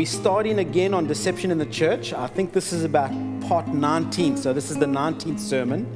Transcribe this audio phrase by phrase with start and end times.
[0.00, 2.14] we're starting again on deception in the church.
[2.14, 3.10] I think this is about
[3.42, 5.86] part 19, so this is the 19th sermon.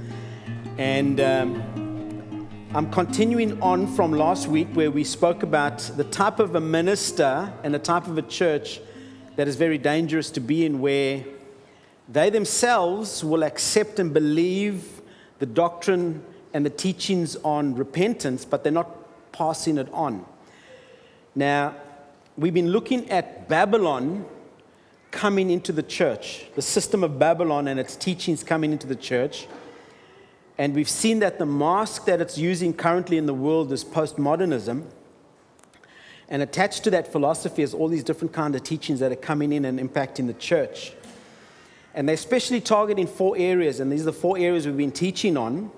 [0.77, 6.55] And um, I'm continuing on from last week where we spoke about the type of
[6.55, 8.79] a minister and the type of a church
[9.37, 11.25] that is very dangerous to be in, where
[12.07, 15.01] they themselves will accept and believe
[15.39, 20.27] the doctrine and the teachings on repentance, but they're not passing it on.
[21.35, 21.75] Now,
[22.37, 24.27] we've been looking at Babylon
[25.11, 29.47] coming into the church, the system of Babylon and its teachings coming into the church.
[30.59, 34.85] And we've seen that the mask that it's using currently in the world is postmodernism.
[36.29, 39.53] And attached to that philosophy is all these different kind of teachings that are coming
[39.53, 40.93] in and impacting the church.
[41.93, 45.37] And they're especially targeting four areas, and these are the four areas we've been teaching
[45.37, 45.71] on.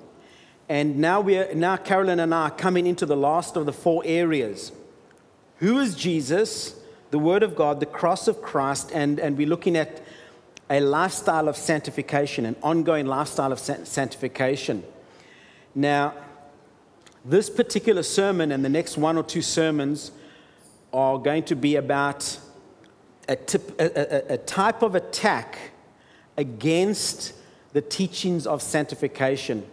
[0.68, 4.02] And now we're now Carolyn and I are coming into the last of the four
[4.06, 4.72] areas.
[5.58, 6.74] Who is Jesus?
[7.10, 10.02] The Word of God, the cross of Christ, and, and we're looking at
[10.68, 14.84] a lifestyle of sanctification, an ongoing lifestyle of sanctification.
[15.74, 16.14] Now,
[17.24, 20.10] this particular sermon and the next one or two sermons
[20.92, 22.38] are going to be about
[23.28, 25.58] a, tip, a, a, a type of attack
[26.36, 27.32] against
[27.72, 29.66] the teachings of sanctification.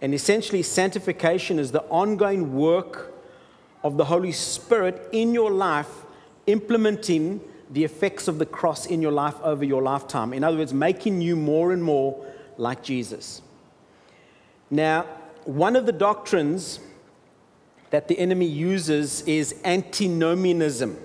[0.00, 3.13] And essentially, sanctification is the ongoing work
[3.84, 6.04] of the Holy Spirit in your life,
[6.46, 7.40] implementing
[7.70, 10.32] the effects of the cross in your life over your lifetime.
[10.32, 12.24] In other words, making you more and more
[12.56, 13.42] like Jesus.
[14.70, 15.02] Now,
[15.44, 16.80] one of the doctrines
[17.90, 20.98] that the enemy uses is antinomianism.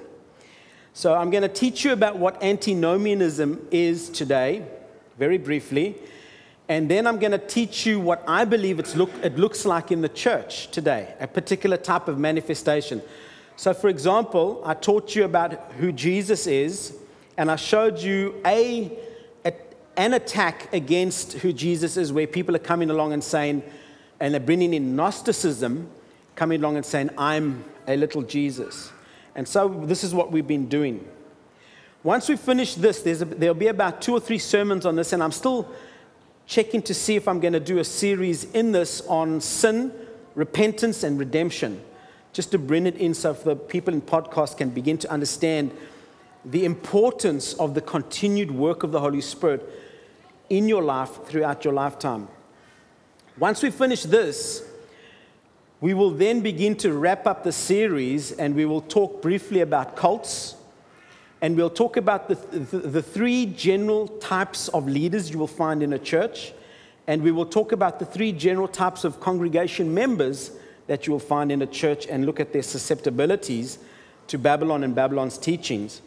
[0.94, 4.66] So, I'm going to teach you about what antinomianism is today,
[5.18, 5.96] very briefly.
[6.70, 10.02] And then I'm going to teach you what I believe look, it looks like in
[10.02, 13.02] the church today, a particular type of manifestation.
[13.56, 16.96] So, for example, I taught you about who Jesus is,
[17.38, 18.96] and I showed you a,
[19.44, 19.54] a,
[19.98, 23.64] an attack against who Jesus is, where people are coming along and saying,
[24.20, 25.90] and they're bringing in Gnosticism,
[26.36, 28.92] coming along and saying, I'm a little Jesus.
[29.34, 31.06] And so, this is what we've been doing.
[32.04, 35.24] Once we finish this, a, there'll be about two or three sermons on this, and
[35.24, 35.68] I'm still
[36.50, 39.94] checking to see if I'm going to do a series in this on sin,
[40.34, 41.80] repentance, and redemption,
[42.34, 45.72] just to bring it in so the people in podcast can begin to understand
[46.44, 49.64] the importance of the continued work of the Holy Spirit
[50.50, 52.28] in your life throughout your lifetime.
[53.38, 54.68] Once we finish this,
[55.82, 59.96] we will then begin to wrap up the series and we will talk briefly about
[59.96, 60.56] cults
[61.42, 65.82] and we'll talk about the, the, the, three general types of leaders you will find
[65.82, 66.54] in a church.
[67.08, 70.52] And we will talk about the three general types of congregation members
[70.88, 73.80] that you will find in a church and look at their susceptibilities
[74.28, 76.02] to Babylon and Babylon's teachings.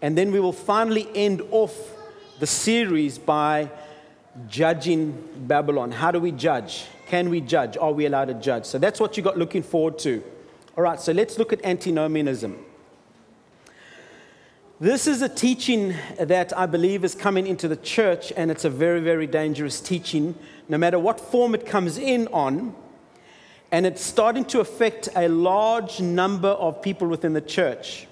[0.00, 1.74] And then we will finally end off
[2.38, 3.68] the series by
[4.48, 5.90] judging Babylon.
[5.90, 6.84] How do we judge?
[7.08, 7.76] Can we judge?
[7.76, 8.64] Are we allowed to judge?
[8.64, 10.22] So that's what you got looking forward to.
[10.76, 12.64] All right, so let's look at antinomianism.
[14.80, 18.70] This is a teaching that I believe is coming into the church, and it's a
[18.70, 20.36] very, very dangerous teaching,
[20.68, 22.76] no matter what form it comes in on.
[23.72, 28.06] And it's starting to affect a large number of people within the church.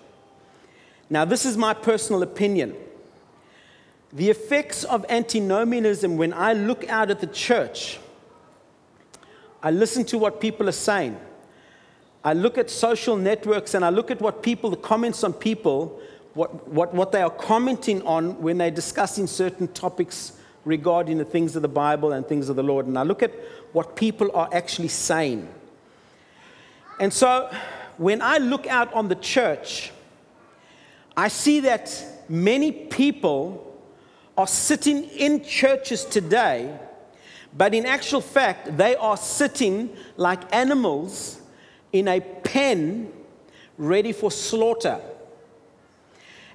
[1.08, 2.74] Now, this is my personal opinion.
[4.12, 8.00] The effects of antinomianism, when I look out at the church,
[9.62, 11.16] I listen to what people are saying.
[12.24, 16.00] I look at social networks and I look at what people, the comments on people,
[16.36, 20.32] what, what, what they are commenting on when they're discussing certain topics
[20.66, 22.86] regarding the things of the Bible and things of the Lord.
[22.86, 23.32] And I look at
[23.72, 25.48] what people are actually saying.
[27.00, 27.50] And so
[27.96, 29.92] when I look out on the church,
[31.16, 33.62] I see that many people
[34.36, 36.78] are sitting in churches today,
[37.56, 41.40] but in actual fact, they are sitting like animals
[41.94, 43.10] in a pen
[43.78, 45.00] ready for slaughter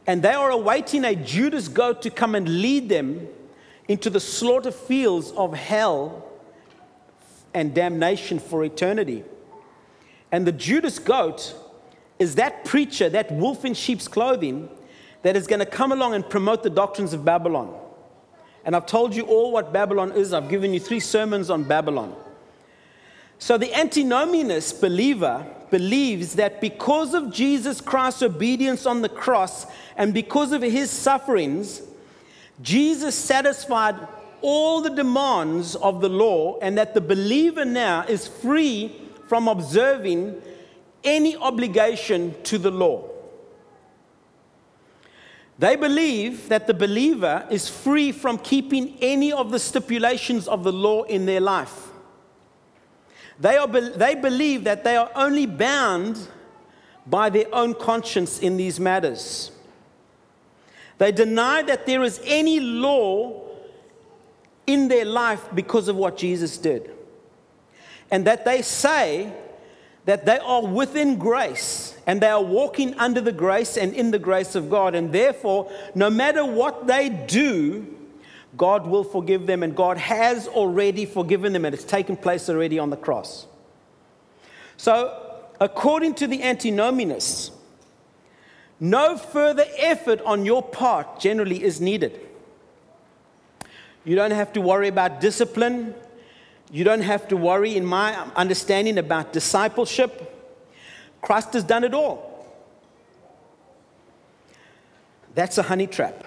[0.08, 3.28] and they are awaiting a Judas goat to come and lead them
[3.88, 6.28] into the slaughter fields of hell
[7.54, 9.24] and damnation for eternity.
[10.32, 11.56] And the Judas goat
[12.20, 14.70] is that preacher, that wolf in sheep's clothing,
[15.24, 17.78] that is going to come along and promote the doctrines of Babylon.
[18.64, 20.34] And I've told you all what Babylon is.
[20.34, 22.16] I've given you three sermons on Babylon.
[23.40, 29.66] So the antinomianist believer believes that because of Jesus Christ's obedience on the cross
[29.98, 31.82] and because of his sufferings,
[32.62, 33.96] Jesus satisfied
[34.42, 38.92] all the demands of the law, and that the believer now is free
[39.28, 40.42] from observing
[41.04, 43.08] any obligation to the law.
[45.60, 50.74] They believe that the believer is free from keeping any of the stipulations of the
[50.74, 51.91] law in their life.
[53.42, 56.28] They, are, they believe that they are only bound
[57.08, 59.52] by their own conscience in these matters.
[61.00, 63.42] They deny that there is any law
[64.68, 66.92] in their life because of what Jesus did.
[68.12, 69.34] And that they say
[70.06, 74.20] that they are within grace and they are walking under the grace and in the
[74.20, 74.94] grace of God.
[74.94, 77.88] And therefore, no matter what they do,
[78.58, 82.80] God will forgive them, and God has already forgiven them, and it's taken place already
[82.80, 83.48] on the cross.
[84.78, 87.52] So, according to the antinomianists,
[88.80, 92.20] no further effort on your part generally is needed.
[94.04, 95.94] You don't have to worry about discipline.
[96.72, 100.28] You don't have to worry, in my understanding, about discipleship.
[101.22, 102.28] Christ has done it all.
[105.36, 106.26] That's a honey trap.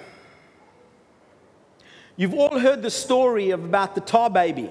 [2.16, 4.70] You've all heard the story of about the tar baby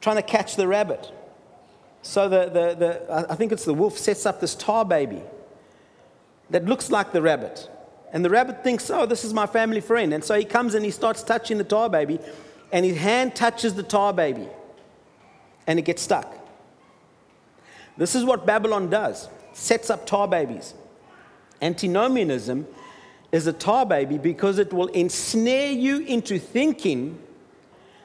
[0.00, 1.10] trying to catch the rabbit.
[2.02, 5.22] So the, the, the, I think it's the wolf sets up this tar baby
[6.50, 7.68] that looks like the rabbit.
[8.12, 10.12] And the rabbit thinks, oh, this is my family friend.
[10.12, 12.18] And so he comes and he starts touching the tar baby,
[12.72, 14.48] and his hand touches the tar baby,
[15.66, 16.36] and it gets stuck.
[17.96, 20.74] This is what Babylon does sets up tar babies.
[21.60, 22.66] Antinomianism
[23.32, 27.18] is a tar baby because it will ensnare you into thinking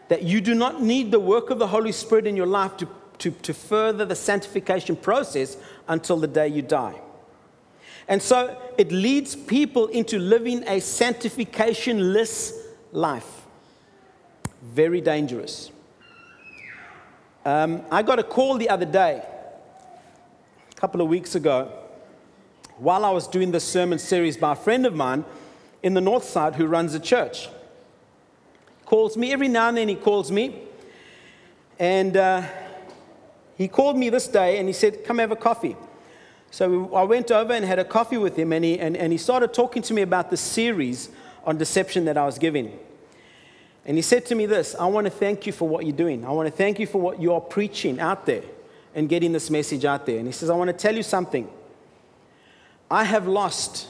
[0.08, 2.88] that you do not need the work of the Holy Spirit in your life to,
[3.20, 5.58] to, to further the sanctification process
[5.90, 6.96] until the day you die.
[8.08, 12.54] And so it leads people into living a sanctificationless
[12.94, 13.46] life.
[14.62, 15.72] Very dangerous.
[17.44, 19.24] Um, I got a call the other day,
[20.72, 21.77] a couple of weeks ago,
[22.78, 25.26] while I was doing this sermon series by a friend of mine
[25.84, 27.50] in the north side who runs a church.
[28.86, 30.62] Calls me every now and then, he calls me.
[31.80, 32.44] And uh,
[33.58, 35.76] he called me this day and he said, Come have a coffee.
[36.52, 39.18] So I went over and had a coffee with him, and he, and, and he
[39.18, 41.10] started talking to me about the series
[41.46, 42.80] on deception that I was giving.
[43.86, 46.26] And he said to me this I want to thank you for what you're doing.
[46.26, 48.44] I want to thank you for what you are preaching out there
[48.96, 50.18] and getting this message out there.
[50.18, 51.50] And he says, I want to tell you something.
[52.90, 53.88] I have lost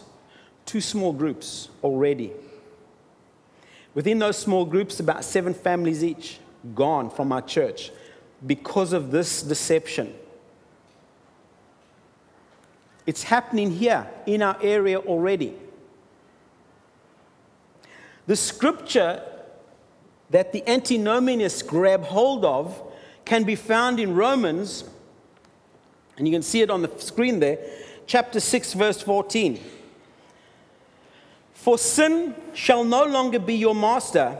[0.66, 2.32] two small groups already.
[3.94, 6.40] Within those small groups, about seven families each
[6.76, 7.92] gone from our church
[8.46, 10.14] because of this deception.
[13.06, 15.56] It's happening here in our area already.
[18.28, 19.24] The scripture
[20.30, 22.84] that the antinomianists grab hold of
[23.24, 24.84] can be found in Romans,
[26.18, 27.58] and you can see it on the screen there,
[28.08, 29.60] chapter 6, verse 14.
[31.54, 34.38] For sin shall no longer be your master,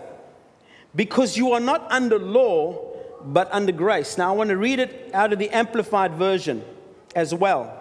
[0.96, 2.84] because you are not under law,
[3.24, 4.18] but under grace.
[4.18, 6.64] Now, I want to read it out of the Amplified Version
[7.14, 7.74] as well.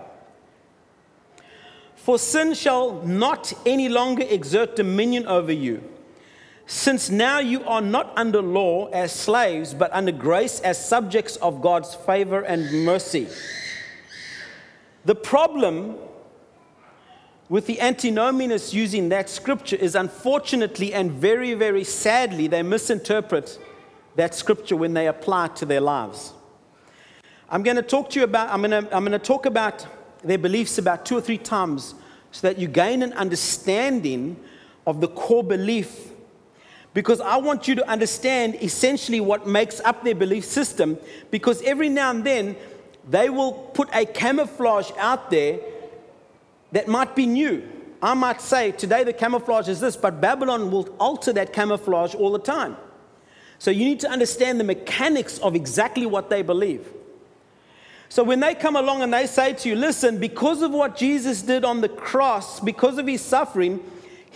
[1.94, 5.82] For sin shall not any longer exert dominion over you,
[6.66, 11.62] since now you are not under law as slaves, but under grace as subjects of
[11.62, 13.28] God's favor and mercy.
[15.06, 15.94] The problem
[17.48, 23.56] with the antinomianists using that scripture is unfortunately and very, very sadly, they misinterpret
[24.16, 26.32] that scripture when they apply it to their lives.
[27.48, 29.86] I'm going to talk to you about, I'm going to, I'm going to talk about
[30.24, 31.94] their beliefs about two or three times
[32.32, 34.36] so that you gain an understanding
[34.88, 36.10] of the core belief.
[36.94, 40.98] Because I want you to understand essentially what makes up their belief system.
[41.30, 42.56] Because every now and then,
[43.08, 45.60] they will put a camouflage out there
[46.72, 47.62] that might be new.
[48.02, 52.32] I might say, today the camouflage is this, but Babylon will alter that camouflage all
[52.32, 52.76] the time.
[53.58, 56.86] So you need to understand the mechanics of exactly what they believe.
[58.08, 61.42] So when they come along and they say to you, listen, because of what Jesus
[61.42, 63.80] did on the cross, because of his suffering,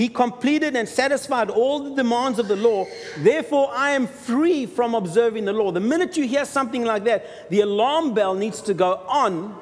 [0.00, 2.86] he completed and satisfied all the demands of the law.
[3.18, 5.72] Therefore, I am free from observing the law.
[5.72, 9.54] The minute you hear something like that, the alarm bell needs to go on,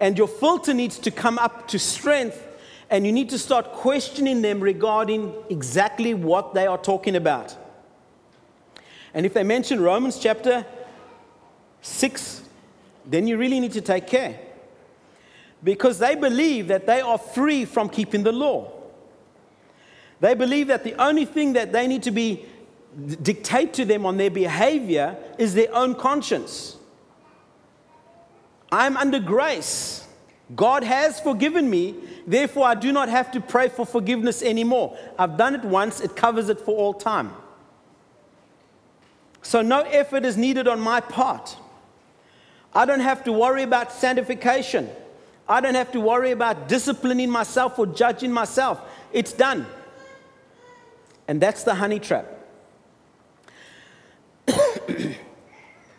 [0.00, 2.44] and your filter needs to come up to strength,
[2.90, 7.56] and you need to start questioning them regarding exactly what they are talking about.
[9.14, 10.66] And if they mention Romans chapter
[11.82, 12.42] 6,
[13.06, 14.40] then you really need to take care.
[15.62, 18.72] Because they believe that they are free from keeping the law.
[20.20, 22.44] They believe that the only thing that they need to be
[23.22, 26.76] dictate to them on their behavior is their own conscience.
[28.72, 30.06] I'm under grace.
[30.54, 31.94] God has forgiven me,
[32.26, 34.98] therefore I do not have to pray for forgiveness anymore.
[35.18, 37.32] I've done it once, it covers it for all time.
[39.42, 41.56] So no effort is needed on my part.
[42.74, 44.88] I don't have to worry about sanctification.
[45.48, 48.80] I don't have to worry about disciplining myself or judging myself.
[49.12, 49.66] It's done.
[51.30, 52.26] And that's the honey trap.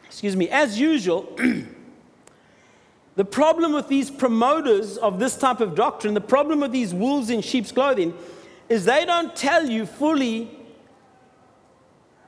[0.05, 0.49] Excuse me.
[0.49, 1.33] As usual,
[3.15, 7.29] the problem with these promoters of this type of doctrine, the problem with these wolves
[7.29, 8.13] in sheep's clothing,
[8.67, 10.51] is they don't tell you fully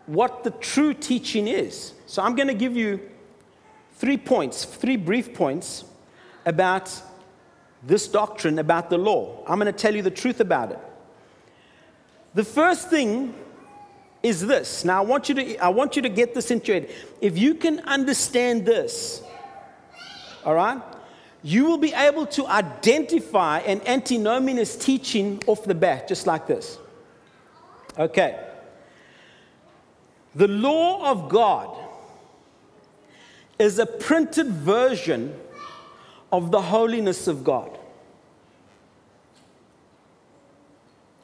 [0.06, 1.92] what the true teaching is.
[2.06, 3.02] So I'm going to give you
[3.98, 5.84] three points, three brief points
[6.46, 6.90] about
[7.86, 9.44] this doctrine, about the law.
[9.46, 10.80] I'm going to tell you the truth about it.
[12.36, 13.34] The first thing
[14.24, 14.86] is this.
[14.86, 16.90] Now, I want you to, I want you to get this into head.
[17.22, 19.22] If you can understand this,
[20.46, 20.82] all right,
[21.44, 26.78] you will be able to identify an antinomianist teaching off the bat, just like this.
[28.00, 28.40] Okay.
[30.36, 31.78] The law of God
[33.60, 35.38] is a printed version
[36.32, 37.78] of the holiness of God.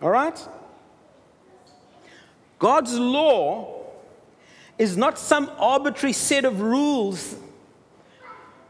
[0.01, 0.37] All right?
[2.59, 3.85] God's law
[4.77, 7.35] is not some arbitrary set of rules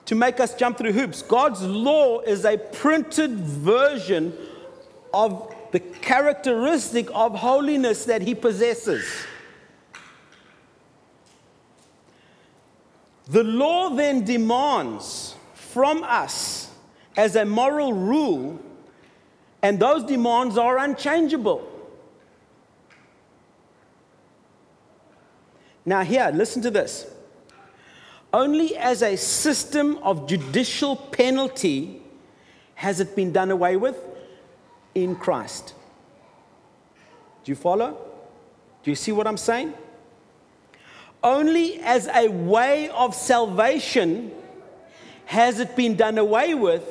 [0.06, 1.22] to make us jump through hoops.
[1.22, 4.34] God's law is a printed version
[5.14, 9.06] of the characteristic of holiness that He possesses.
[13.28, 16.72] The law then demands from us
[17.16, 18.60] as a moral rule,
[19.62, 21.79] and those demands are unchangeable.
[25.90, 27.08] Now, here, listen to this.
[28.32, 32.04] Only as a system of judicial penalty
[32.76, 33.98] has it been done away with
[34.94, 35.74] in Christ.
[37.44, 37.98] Do you follow?
[38.84, 39.74] Do you see what I'm saying?
[41.24, 44.32] Only as a way of salvation
[45.26, 46.88] has it been done away with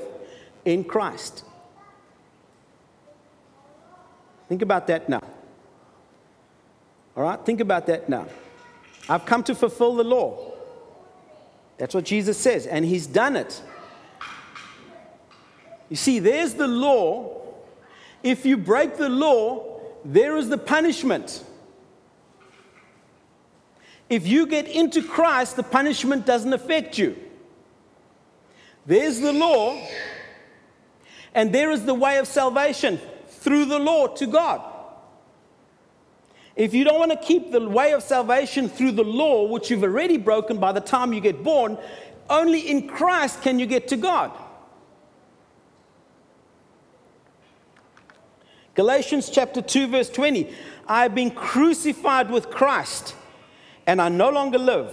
[0.64, 1.44] in Christ.
[4.48, 5.22] Think about that now.
[7.16, 7.38] All right?
[7.46, 8.26] Think about that now.
[9.08, 10.52] I've come to fulfill the law.
[11.78, 13.62] That's what Jesus says, and He's done it.
[15.88, 17.40] You see, there's the law.
[18.22, 21.44] If you break the law, there is the punishment.
[24.10, 27.16] If you get into Christ, the punishment doesn't affect you.
[28.86, 29.80] There's the law,
[31.34, 34.62] and there is the way of salvation through the law to God.
[36.58, 39.84] If you don't want to keep the way of salvation through the law, which you've
[39.84, 41.78] already broken by the time you get born,
[42.28, 44.32] only in Christ can you get to God.
[48.74, 50.52] Galatians chapter 2, verse 20
[50.88, 53.14] I have been crucified with Christ
[53.86, 54.92] and I no longer live.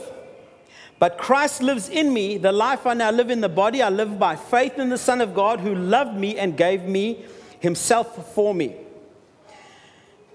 [0.99, 2.37] But Christ lives in me.
[2.37, 5.19] The life I now live in the body, I live by faith in the Son
[5.19, 7.25] of God who loved me and gave me
[7.59, 8.84] himself for me.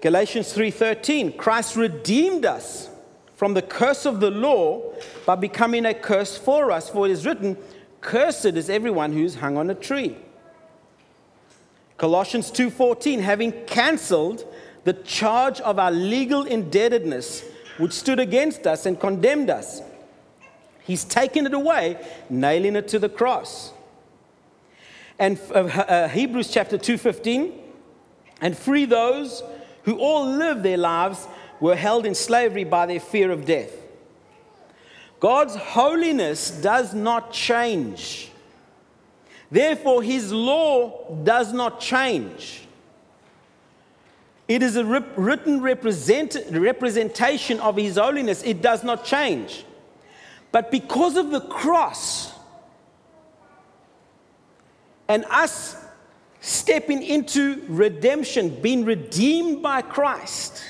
[0.01, 2.89] Galatians 3:13 Christ redeemed us
[3.35, 4.81] from the curse of the law
[5.25, 7.57] by becoming a curse for us for it is written
[8.01, 10.17] cursed is everyone who's hung on a tree.
[11.97, 14.43] Colossians 2:14 having cancelled
[14.83, 17.43] the charge of our legal indebtedness
[17.77, 19.81] which stood against us and condemned us.
[20.83, 23.71] He's taken it away, nailing it to the cross.
[25.19, 27.53] And uh, uh, Hebrews chapter 2:15,
[28.41, 29.43] and free those
[29.83, 31.27] who all lived their lives
[31.59, 33.71] were held in slavery by their fear of death.
[35.19, 38.31] God's holiness does not change.
[39.51, 42.61] Therefore, his law does not change.
[44.51, 48.43] It is a written represent, representation of His holiness.
[48.43, 49.63] It does not change.
[50.51, 52.33] But because of the cross
[55.07, 55.80] and us
[56.41, 60.63] stepping into redemption, being redeemed by Christ,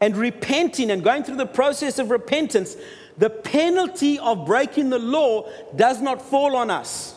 [0.00, 2.76] and repenting and going through the process of repentance,
[3.18, 7.14] the penalty of breaking the law does not fall on us.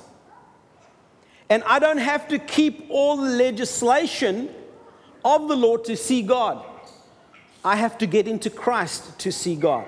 [1.49, 4.49] And I don't have to keep all the legislation
[5.23, 6.63] of the Lord to see God.
[7.63, 9.85] I have to get into Christ to see God.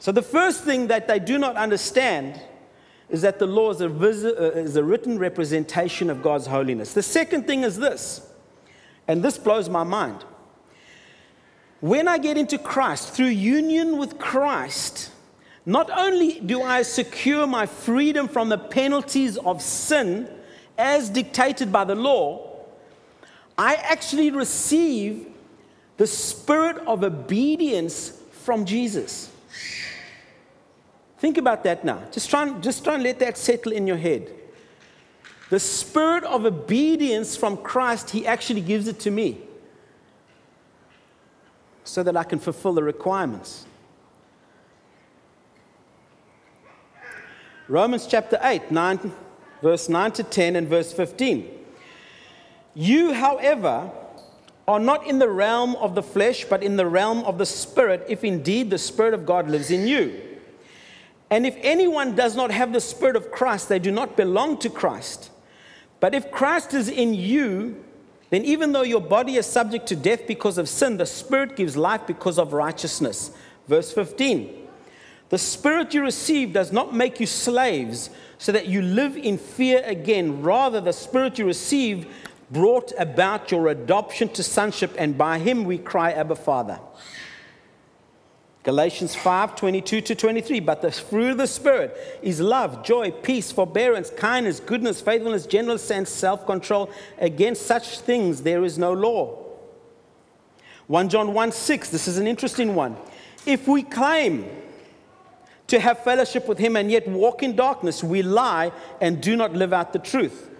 [0.00, 2.40] So, the first thing that they do not understand
[3.10, 6.92] is that the law is a, uh, is a written representation of God's holiness.
[6.92, 8.26] The second thing is this,
[9.06, 10.24] and this blows my mind.
[11.80, 15.12] When I get into Christ, through union with Christ,
[15.64, 20.28] not only do I secure my freedom from the penalties of sin
[20.76, 22.56] as dictated by the law,
[23.56, 25.26] I actually receive
[25.96, 29.30] the spirit of obedience from Jesus.
[31.18, 32.02] Think about that now.
[32.12, 34.32] Just try, and, just try and let that settle in your head.
[35.50, 39.40] The spirit of obedience from Christ, He actually gives it to me
[41.82, 43.64] so that I can fulfill the requirements.
[47.66, 49.12] Romans chapter 8, 9,
[49.60, 51.48] verse 9 to 10, and verse 15.
[52.74, 53.90] You, however,
[54.68, 58.04] are not in the realm of the flesh, but in the realm of the Spirit,
[58.08, 60.27] if indeed the Spirit of God lives in you.
[61.30, 64.70] And if anyone does not have the Spirit of Christ, they do not belong to
[64.70, 65.30] Christ.
[66.00, 67.84] But if Christ is in you,
[68.30, 71.76] then even though your body is subject to death because of sin, the Spirit gives
[71.76, 73.30] life because of righteousness.
[73.66, 74.68] Verse 15.
[75.28, 78.08] The spirit you received does not make you slaves
[78.38, 80.42] so that you live in fear again.
[80.42, 82.08] Rather, the spirit you received
[82.50, 86.80] brought about your adoption to sonship, and by him we cry, Abba, Father.
[88.68, 90.60] Galatians 5 22 to 23.
[90.60, 95.90] But the fruit of the Spirit is love, joy, peace, forbearance, kindness, goodness, faithfulness, gentleness,
[95.90, 96.90] and self control.
[97.16, 99.42] Against such things there is no law.
[100.86, 101.88] 1 John 1 6.
[101.88, 102.94] This is an interesting one.
[103.46, 104.44] If we claim
[105.68, 108.70] to have fellowship with him and yet walk in darkness, we lie
[109.00, 110.50] and do not live out the truth.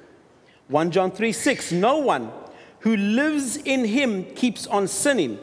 [0.69, 2.33] 1 John 3 6 No one
[2.81, 5.39] who lives in him keeps on sinning.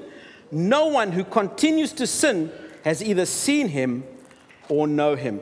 [0.51, 2.51] No one who continues to sin
[2.83, 4.03] has either seen him
[4.69, 5.41] or know him.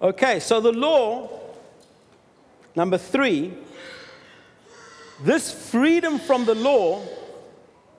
[0.00, 1.30] Okay, so the law,
[2.74, 3.54] number three,
[5.22, 7.02] this freedom from the law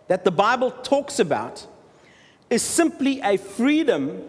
[0.07, 1.65] that the Bible talks about
[2.49, 4.21] is simply a freedom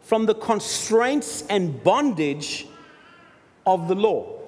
[0.00, 2.66] from the constraints and bondage
[3.66, 4.38] of the law.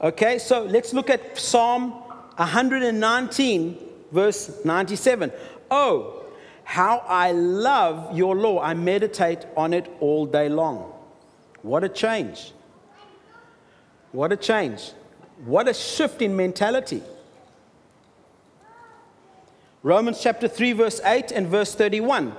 [0.00, 1.94] Okay, so let's look at Psalm
[2.38, 3.78] 119,
[4.12, 5.32] verse 97.
[5.70, 6.24] Oh,
[6.62, 8.60] how I love your law.
[8.60, 10.92] I meditate on it all day long.
[11.62, 12.52] What a change.
[14.12, 14.92] What a change.
[15.44, 17.02] What a shift in mentality.
[19.82, 22.34] Romans chapter 3, verse 8 and verse 31.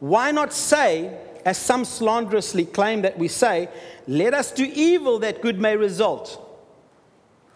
[0.00, 3.68] Why not say, as some slanderously claim that we say,
[4.08, 6.42] let us do evil that good may result?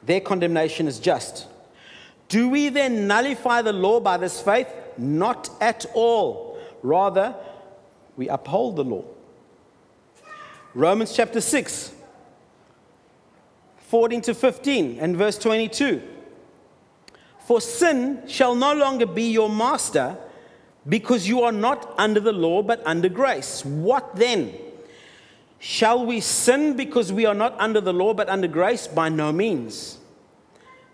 [0.04, 1.46] Their condemnation is just.
[2.30, 4.68] Do we then nullify the law by this faith?
[4.96, 6.58] Not at all.
[6.80, 7.34] Rather,
[8.16, 9.04] we uphold the law.
[10.72, 11.92] Romans chapter 6,
[13.88, 16.00] 14 to 15, and verse 22.
[17.40, 20.16] For sin shall no longer be your master
[20.88, 23.64] because you are not under the law but under grace.
[23.64, 24.54] What then?
[25.58, 28.86] Shall we sin because we are not under the law but under grace?
[28.86, 29.99] By no means.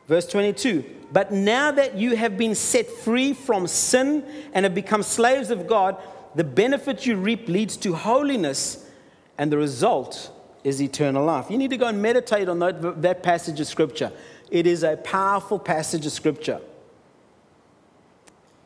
[0.09, 5.03] Verse 22 But now that you have been set free from sin and have become
[5.03, 5.97] slaves of God,
[6.35, 8.89] the benefit you reap leads to holiness,
[9.39, 10.31] and the result
[10.65, 11.51] is eternal life.
[11.51, 14.13] You need to go and meditate on that, that passage of scripture.
[14.51, 16.61] It is a powerful passage of scripture.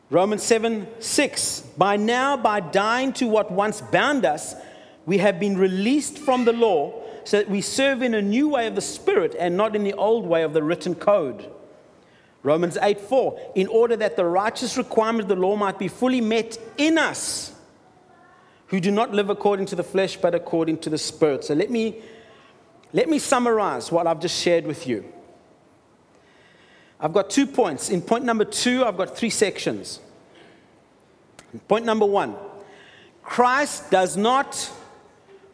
[0.09, 1.61] Romans 7 6.
[1.77, 4.55] By now, by dying to what once bound us,
[5.05, 8.67] we have been released from the law so that we serve in a new way
[8.67, 11.49] of the Spirit and not in the old way of the written code.
[12.43, 13.53] Romans 8 4.
[13.55, 17.53] In order that the righteous requirement of the law might be fully met in us
[18.67, 21.43] who do not live according to the flesh but according to the Spirit.
[21.43, 22.01] So let me,
[22.93, 25.05] let me summarize what I've just shared with you.
[26.99, 27.89] I've got two points.
[27.89, 29.99] In point number two, I've got three sections.
[31.67, 32.35] Point number one
[33.23, 34.71] Christ does not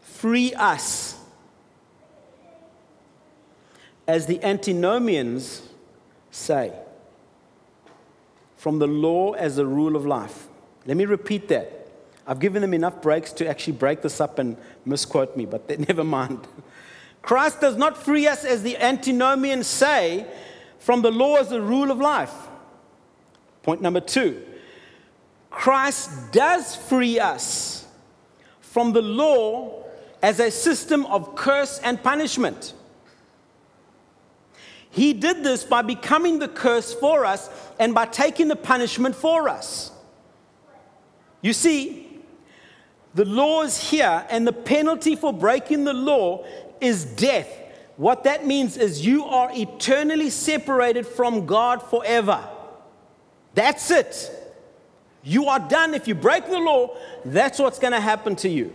[0.01, 1.16] free us
[4.07, 5.61] as the antinomians
[6.31, 6.73] say
[8.55, 10.47] from the law as a rule of life.
[10.85, 11.73] Let me repeat that.
[12.25, 16.03] I've given them enough breaks to actually break this up and misquote me, but never
[16.03, 16.47] mind.
[17.21, 20.25] Christ does not free us as the antinomians say
[20.79, 22.33] from the law as a rule of life.
[23.63, 24.43] Point number two
[25.49, 27.85] Christ does free us
[28.61, 29.83] from the law
[30.21, 32.73] as a system of curse and punishment.
[34.97, 39.47] He did this by becoming the curse for us and by taking the punishment for
[39.47, 39.91] us.
[41.39, 42.19] You see,
[43.13, 46.45] the law is here, and the penalty for breaking the law
[46.81, 47.47] is death.
[47.97, 52.43] What that means is you are eternally separated from God forever.
[53.53, 54.31] That's it.
[55.21, 55.93] You are done.
[55.93, 58.73] If you break the law, that's what's going to happen to you.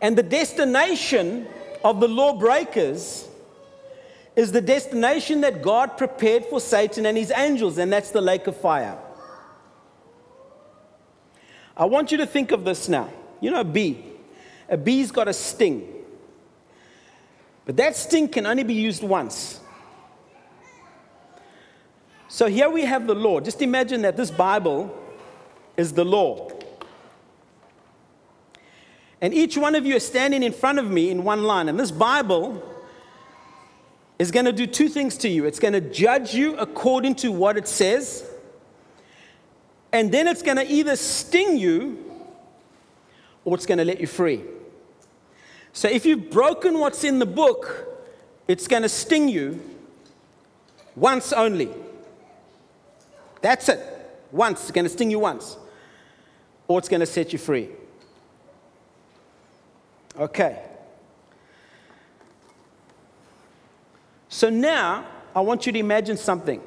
[0.00, 1.46] And the destination
[1.84, 3.26] of the lawbreakers
[4.40, 8.46] is the destination that God prepared for Satan and his angels, and that's the lake
[8.46, 8.98] of fire.
[11.76, 13.10] I want you to think of this now.
[13.42, 14.02] You know, a bee.
[14.70, 15.86] A bee's got a sting.
[17.66, 19.60] But that sting can only be used once.
[22.28, 23.40] So here we have the law.
[23.40, 24.96] Just imagine that this Bible
[25.76, 26.50] is the law.
[29.20, 31.68] And each one of you is standing in front of me in one line.
[31.68, 32.69] And this Bible
[34.20, 37.32] is going to do two things to you it's going to judge you according to
[37.32, 38.30] what it says,
[39.92, 42.04] and then it's going to either sting you
[43.46, 44.42] or it's going to let you free.
[45.72, 47.86] So if you've broken what's in the book,
[48.46, 49.58] it's going to sting you
[50.94, 51.70] once only.
[53.40, 53.80] That's it.
[54.32, 54.62] Once.
[54.62, 55.56] It's going to sting you once.
[56.68, 57.70] Or it's going to set you free.
[60.18, 60.69] Okay.
[64.30, 66.62] So now I want you to imagine something.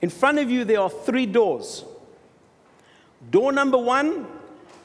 [0.00, 1.84] In front of you, there are three doors.
[3.30, 4.26] Door number one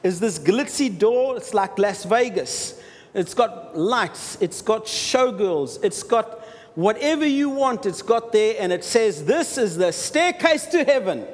[0.02, 1.38] is this glitzy door.
[1.38, 2.80] It's like Las Vegas.
[3.14, 6.38] It's got lights, it's got showgirls, it's got
[6.74, 11.24] whatever you want, it's got there, and it says, This is the staircase to heaven.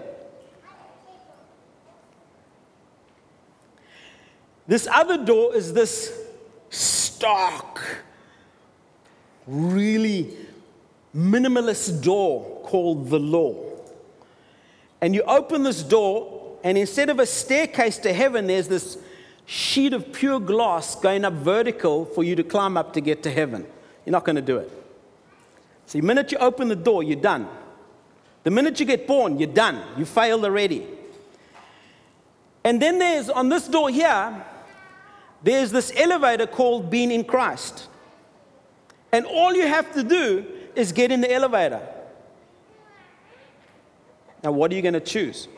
[4.68, 6.16] This other door is this
[6.70, 8.05] stark,
[9.48, 10.37] really
[11.14, 13.55] minimalist door called the law.
[15.01, 18.98] And you open this door, and instead of a staircase to heaven, there's this
[19.46, 23.31] sheet of pure glass going up vertical for you to climb up to get to
[23.31, 23.66] heaven.
[24.05, 24.70] You're not going to do it.
[25.87, 27.48] So, the minute you open the door, you're done.
[28.44, 29.83] The minute you get born, you're done.
[29.96, 30.87] You failed already.
[32.64, 34.44] And then there's on this door here,
[35.42, 37.88] there's this elevator called being in Christ.
[39.11, 41.80] And all you have to do is get in the elevator.
[44.42, 45.48] Now, what are you going to choose?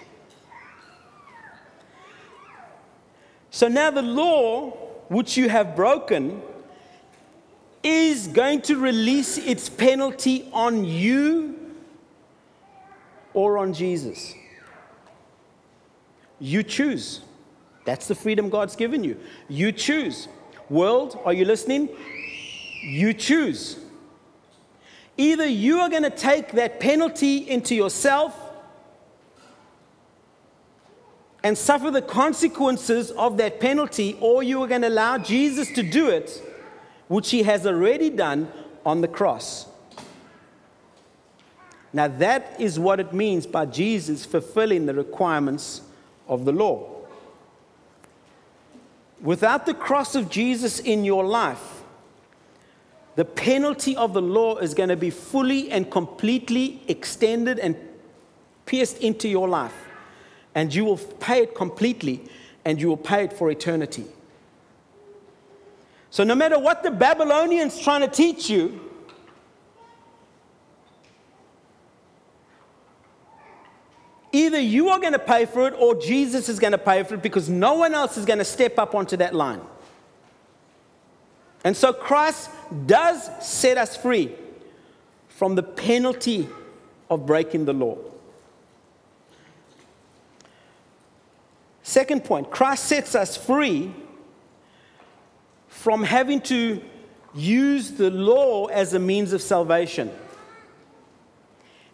[3.51, 4.71] So now the law
[5.09, 6.43] which you have broken
[7.83, 11.55] is going to release its penalty on you
[13.33, 14.35] or on Jesus.
[16.41, 17.21] You choose.
[17.85, 19.19] That's the freedom God's given you.
[19.49, 20.29] You choose.
[20.71, 21.91] World, are you listening?
[22.83, 23.79] You choose.
[25.17, 28.37] Either you are going to take that penalty into yourself
[31.45, 35.83] and suffer the consequences of that penalty, or you are going to allow Jesus to
[35.83, 36.43] do it,
[37.07, 38.51] which he has already done
[38.85, 39.67] on the cross.
[41.93, 45.83] Now, that is what it means by Jesus fulfilling the requirements
[46.27, 46.91] of the law.
[49.21, 51.84] Without the cross of Jesus in your life,
[53.17, 57.77] the penalty of the law is going to be fully and completely extended and
[58.67, 59.75] pierced into your life
[60.55, 62.29] and you will pay it completely
[62.65, 64.07] and you will pay it for eternity.
[66.11, 68.81] So, no matter what the Babylonians trying to teach you,
[74.33, 77.15] either you are going to pay for it or Jesus is going to pay for
[77.15, 79.61] it because no one else is going to step up onto that line.
[81.65, 82.51] And so Christ
[82.87, 84.33] does set us free
[85.29, 86.49] from the penalty
[87.11, 87.97] of breaking the law.
[91.83, 93.93] Second point Christ sets us free
[95.69, 96.83] from having to
[97.35, 100.11] use the law as a means of salvation.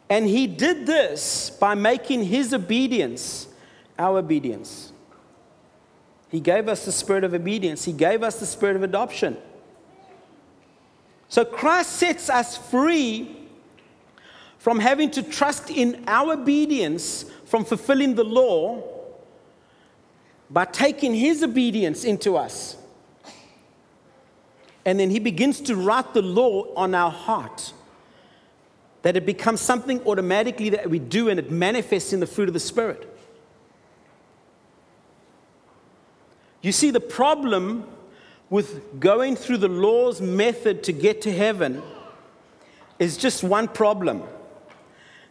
[0.08, 3.46] And he did this by making his obedience
[3.98, 4.92] our obedience.
[6.30, 9.36] He gave us the spirit of obedience, he gave us the spirit of adoption.
[11.30, 13.36] So Christ sets us free
[14.58, 18.82] from having to trust in our obedience from fulfilling the law
[20.50, 22.76] by taking his obedience into us.
[24.84, 27.72] And then he begins to write the law on our heart.
[29.02, 32.54] That it becomes something automatically that we do and it manifests in the fruit of
[32.54, 33.06] the Spirit.
[36.60, 37.86] You see, the problem
[38.50, 41.82] with going through the law's method to get to heaven
[42.98, 44.22] is just one problem.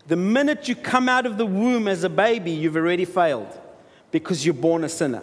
[0.08, 3.60] The minute you come out of the womb as a baby, you've already failed
[4.12, 5.22] because you're born a sinner.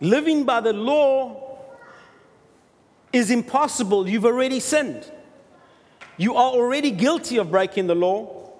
[0.00, 1.58] Living by the law
[3.12, 4.08] is impossible.
[4.08, 5.10] You've already sinned.
[6.16, 8.50] You are already guilty of breaking the law.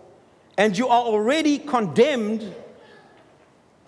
[0.56, 2.54] And you are already condemned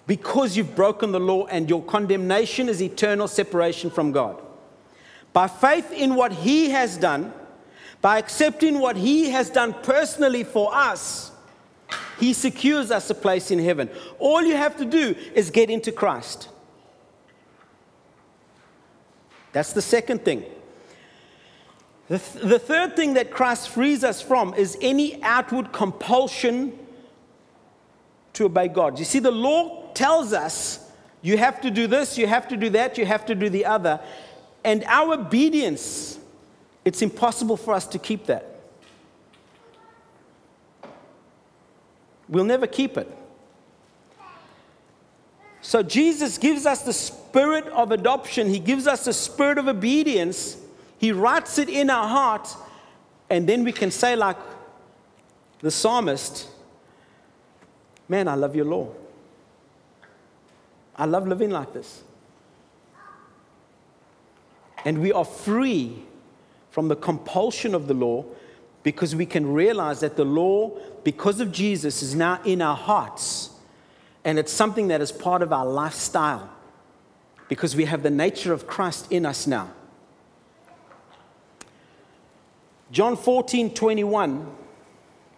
[0.06, 4.40] because you've broken the law, and your condemnation is eternal separation from God.
[5.32, 7.32] By faith in what He has done,
[8.00, 11.32] by accepting what He has done personally for us,
[12.20, 13.88] He secures us a place in heaven.
[14.18, 16.48] All you have to do is get into Christ.
[19.52, 20.44] That's the second thing.
[22.08, 26.78] The, th- the third thing that Christ frees us from is any outward compulsion
[28.34, 28.98] to obey God.
[28.98, 30.80] You see, the law tells us
[31.22, 33.64] you have to do this, you have to do that, you have to do the
[33.64, 34.00] other.
[34.64, 36.18] And our obedience
[36.84, 38.46] it's impossible for us to keep that.
[42.28, 43.10] We'll never keep it.
[45.60, 50.58] So Jesus gives us the spirit of adoption, He gives us the spirit of obedience,
[50.98, 52.54] He writes it in our heart,
[53.30, 54.36] and then we can say, like
[55.60, 56.48] the psalmist,
[58.06, 58.88] Man, I love your law.
[60.96, 62.02] I love living like this.
[64.84, 66.02] And we are free
[66.70, 68.24] from the compulsion of the law
[68.82, 70.70] because we can realize that the law,
[71.02, 73.50] because of Jesus, is now in our hearts.
[74.24, 76.50] And it's something that is part of our lifestyle
[77.48, 79.70] because we have the nature of Christ in us now.
[82.90, 84.46] John 14, 21,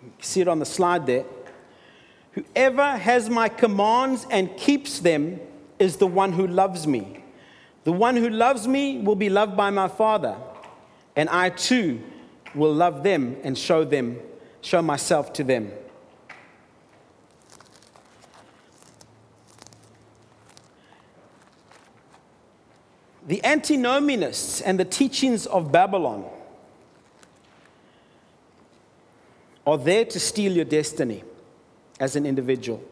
[0.03, 1.25] you see it on the slide there.
[2.37, 5.41] Whoever has my commands and keeps them
[5.79, 7.25] is the one who loves me.
[7.85, 10.37] The one who loves me will be loved by my Father
[11.17, 12.03] and I too
[12.55, 14.19] will love them and show them,
[14.61, 15.73] show myself to them.
[23.27, 26.27] The antinomianists and the teachings of Babylon
[29.67, 31.25] are there to steal your destiny
[32.01, 32.83] as an individual.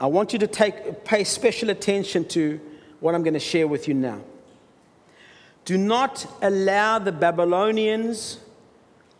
[0.00, 2.60] I want you to take, pay special attention to
[3.00, 4.20] what I'm going to share with you now.
[5.64, 8.38] Do not allow the Babylonians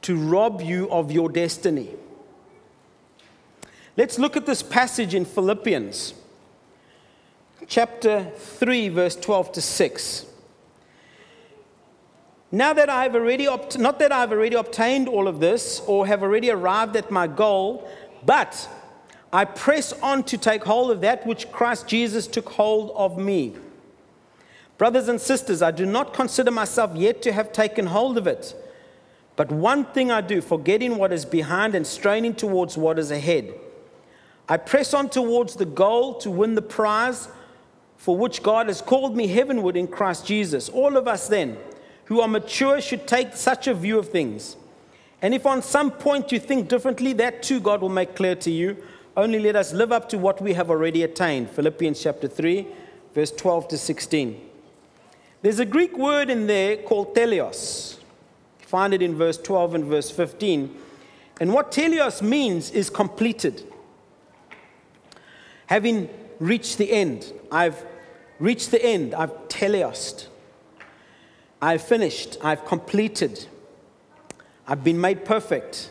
[0.03, 1.91] to rob you of your destiny.
[3.97, 6.15] Let's look at this passage in Philippians,
[7.69, 10.27] chapter 3, verse 12 to 6.
[12.51, 13.47] Now that I have already,
[13.79, 17.27] not that I have already obtained all of this or have already arrived at my
[17.27, 17.89] goal,
[18.25, 18.69] but
[19.33, 23.55] I press on to take hold of that which Christ Jesus took hold of me.
[24.79, 28.55] Brothers and sisters, I do not consider myself yet to have taken hold of it.
[29.37, 33.55] But one thing I do, forgetting what is behind and straining towards what is ahead.
[34.49, 37.29] I press on towards the goal to win the prize
[37.97, 40.69] for which God has called me heavenward in Christ Jesus.
[40.69, 41.57] All of us, then,
[42.07, 44.57] who are mature, should take such a view of things.
[45.23, 48.51] And if on some point you think differently, that too God will make clear to
[48.51, 48.77] you.
[49.17, 51.49] Only let us live up to what we have already attained.
[51.51, 52.67] Philippians chapter 3,
[53.15, 54.49] verse 12 to 16.
[55.43, 57.99] There's a Greek word in there called teleos.
[58.61, 60.77] You find it in verse 12 and verse 15.
[61.41, 63.65] And what teleos means is completed.
[65.67, 66.09] Having
[66.41, 67.85] reached the end, I've
[68.41, 70.27] reached the end, I've teleosed.
[71.61, 73.47] I've finished, I've completed,
[74.67, 75.91] I've been made perfect.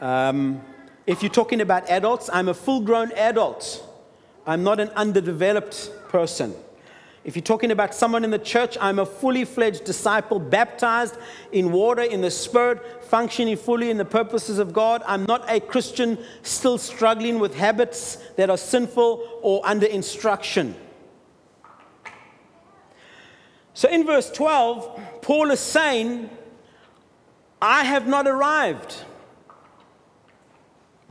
[0.00, 0.62] Um,
[1.06, 3.84] if you're talking about adults, I'm a full grown adult.
[4.46, 6.54] I'm not an underdeveloped person.
[7.24, 11.16] If you're talking about someone in the church, I'm a fully fledged disciple, baptized
[11.52, 15.02] in water, in the Spirit, functioning fully in the purposes of God.
[15.04, 20.74] I'm not a Christian still struggling with habits that are sinful or under instruction.
[23.74, 26.30] So in verse 12, Paul is saying,
[27.60, 28.96] I have not arrived,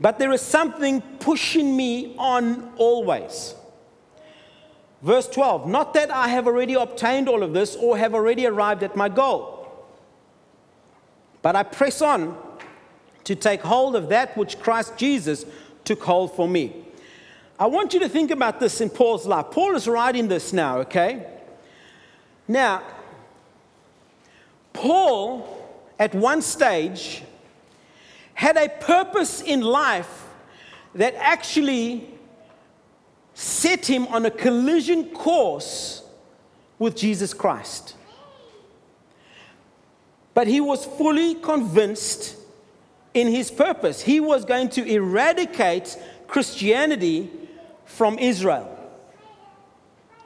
[0.00, 3.54] but there is something pushing me on always.
[5.02, 8.82] Verse 12, not that I have already obtained all of this or have already arrived
[8.82, 9.70] at my goal,
[11.42, 12.36] but I press on
[13.24, 15.44] to take hold of that which Christ Jesus
[15.84, 16.84] took hold for me.
[17.58, 19.46] I want you to think about this in Paul's life.
[19.50, 21.26] Paul is writing this now, okay?
[22.46, 22.82] Now,
[24.72, 25.57] Paul,
[25.98, 27.22] at one stage,
[28.34, 30.26] had a purpose in life
[30.94, 32.08] that actually
[33.34, 36.02] set him on a collision course
[36.78, 37.94] with Jesus Christ.
[40.34, 42.36] But he was fully convinced
[43.14, 44.00] in his purpose.
[44.00, 45.96] He was going to eradicate
[46.28, 47.30] Christianity
[47.84, 48.74] from Israel.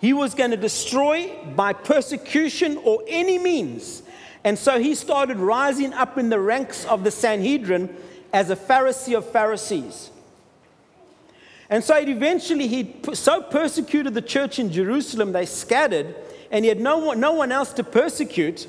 [0.00, 4.02] He was going to destroy by persecution or any means.
[4.44, 7.94] And so he started rising up in the ranks of the Sanhedrin
[8.32, 10.10] as a Pharisee of Pharisees.
[11.70, 16.14] And so eventually he so persecuted the church in Jerusalem, they scattered,
[16.50, 18.66] and he had no one, no one else to persecute,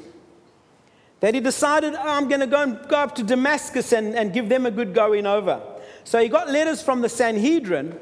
[1.20, 4.32] that he decided, oh, I'm going to go and go up to Damascus and, and
[4.32, 5.62] give them a good going over.
[6.04, 8.00] So he got letters from the Sanhedrin,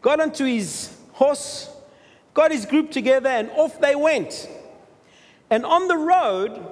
[0.00, 1.70] got onto his horse,
[2.34, 4.48] got his group together, and off they went.
[5.52, 6.66] And on the road,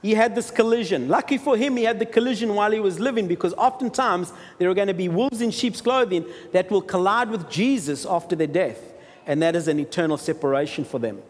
[0.00, 1.06] he had this collision.
[1.06, 4.74] Lucky for him, he had the collision while he was living because oftentimes there are
[4.74, 8.80] going to be wolves in sheep's clothing that will collide with Jesus after their death,
[9.26, 11.20] and that is an eternal separation for them.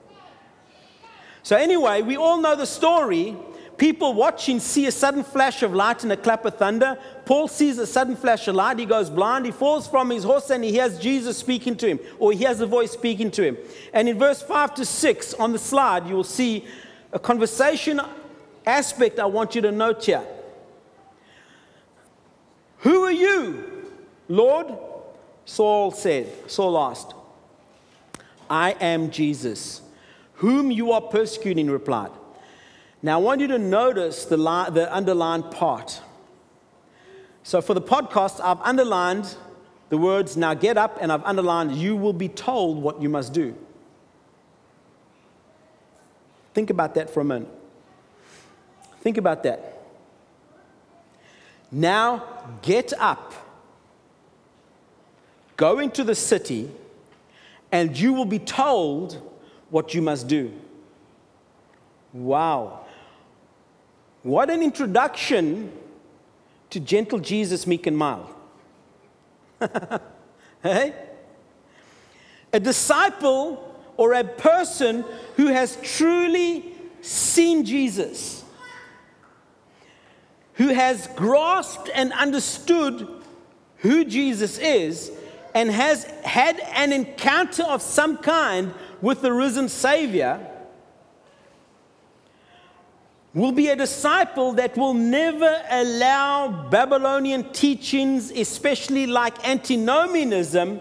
[1.43, 3.37] So, anyway, we all know the story.
[3.77, 6.99] People watching see a sudden flash of light and a clap of thunder.
[7.27, 8.79] Paul sees a sudden flash of light.
[8.79, 9.45] He goes blind.
[9.45, 12.61] He falls from his horse and he hears Jesus speaking to him, or he hears
[12.61, 13.59] a voice speaking to him.
[13.93, 16.65] And in verse 5 to 6 on the slide, you will see
[17.13, 18.01] a conversation
[18.65, 20.25] aspect I want you to note here.
[22.79, 23.91] Who are you,
[24.29, 24.75] Lord?
[25.45, 27.15] Saul said, Saul asked.
[28.49, 29.83] I am Jesus,
[30.35, 32.11] whom you are persecuting, replied.
[33.07, 36.01] Now, I want you to notice the, the underlined part.
[37.45, 39.37] So, for the podcast, I've underlined
[39.91, 43.33] the words, now get up, and I've underlined, you will be told what you must
[43.33, 43.55] do.
[46.53, 47.49] Think about that for a minute.
[49.03, 49.85] Think about that.
[51.71, 52.25] Now
[52.61, 53.35] get up,
[55.57, 56.73] go into the city,
[57.71, 59.23] and you will be told
[59.71, 60.53] what you must do.
[62.13, 62.81] Wow.
[64.27, 65.71] What an introduction
[66.71, 68.29] to gentle Jesus, meek and mild.
[70.65, 70.93] hey?
[72.53, 75.05] A disciple or a person
[75.37, 78.43] who has truly seen Jesus
[80.55, 83.07] who has grasped and understood
[83.77, 85.13] who Jesus is
[85.55, 90.56] and has had an encounter of some kind with the risen Savior
[93.37, 100.81] will be a disciple that will never allow Babylonian teachings, especially like antinomianism,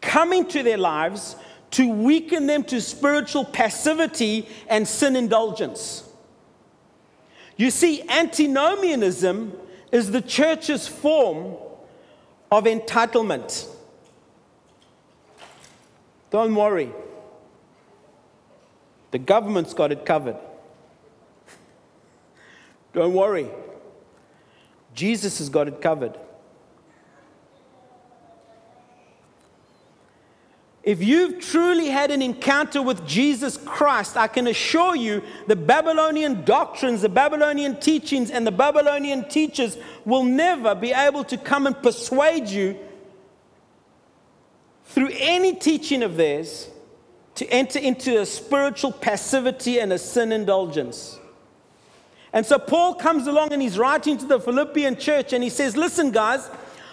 [0.00, 1.36] coming to their lives
[1.70, 6.02] to weaken them to spiritual passivity and sin indulgence.
[7.56, 9.52] You see, antinomianism
[9.92, 11.56] is the church's form
[12.50, 13.64] of entitlement.
[16.32, 16.90] Don't worry,
[19.12, 20.36] the government's got it covered.
[22.98, 23.48] Don't worry,
[24.92, 26.18] Jesus has got it covered.
[30.82, 36.44] If you've truly had an encounter with Jesus Christ, I can assure you the Babylonian
[36.44, 41.80] doctrines, the Babylonian teachings, and the Babylonian teachers will never be able to come and
[41.80, 42.76] persuade you
[44.86, 46.68] through any teaching of theirs
[47.36, 51.17] to enter into a spiritual passivity and a sin indulgence.
[52.32, 55.76] And so Paul comes along and he's writing to the Philippian church and he says,
[55.76, 56.48] Listen, guys,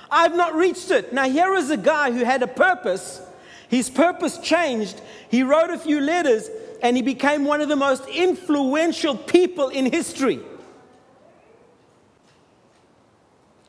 [0.09, 1.11] I've not reached it.
[1.11, 3.21] Now, here is a guy who had a purpose
[3.67, 5.01] his purpose changed.
[5.29, 6.49] He wrote a few letters
[6.81, 10.39] and he became one of the most influential people in history.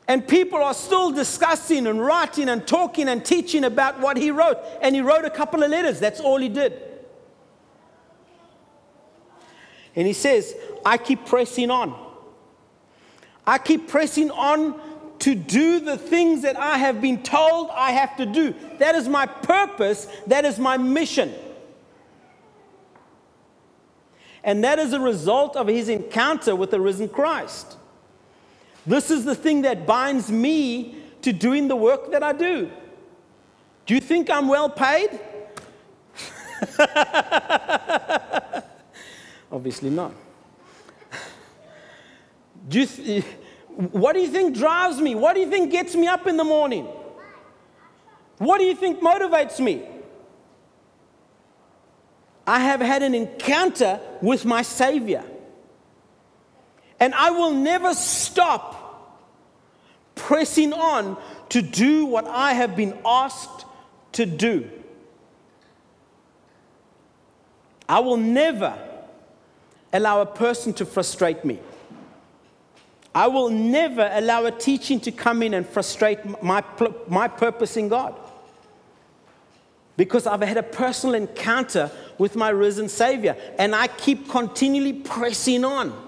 [0.07, 4.57] And people are still discussing and writing and talking and teaching about what he wrote.
[4.81, 5.99] And he wrote a couple of letters.
[5.99, 6.81] That's all he did.
[9.97, 10.55] And he says,
[10.85, 11.93] I keep pressing on.
[13.45, 14.79] I keep pressing on
[15.19, 18.53] to do the things that I have been told I have to do.
[18.77, 21.33] That is my purpose, that is my mission.
[24.43, 27.75] And that is a result of his encounter with the risen Christ.
[28.85, 32.69] This is the thing that binds me to doing the work that I do.
[33.87, 35.19] Do you think I'm well paid?
[39.51, 40.13] Obviously not.
[42.67, 43.23] Do th-
[43.77, 45.13] what do you think drives me?
[45.13, 46.87] What do you think gets me up in the morning?
[48.39, 49.83] What do you think motivates me?
[52.47, 55.23] I have had an encounter with my Savior.
[56.99, 59.27] And I will never stop
[60.15, 61.17] pressing on
[61.49, 63.65] to do what I have been asked
[64.13, 64.69] to do.
[67.87, 68.86] I will never
[69.97, 71.59] allow a person to frustrate me.
[73.13, 76.63] I will never allow a teaching to come in and frustrate my,
[77.07, 78.15] my purpose in God.
[79.95, 81.89] Because I've had a personal encounter
[82.19, 86.07] with my risen Savior, and I keep continually pressing on.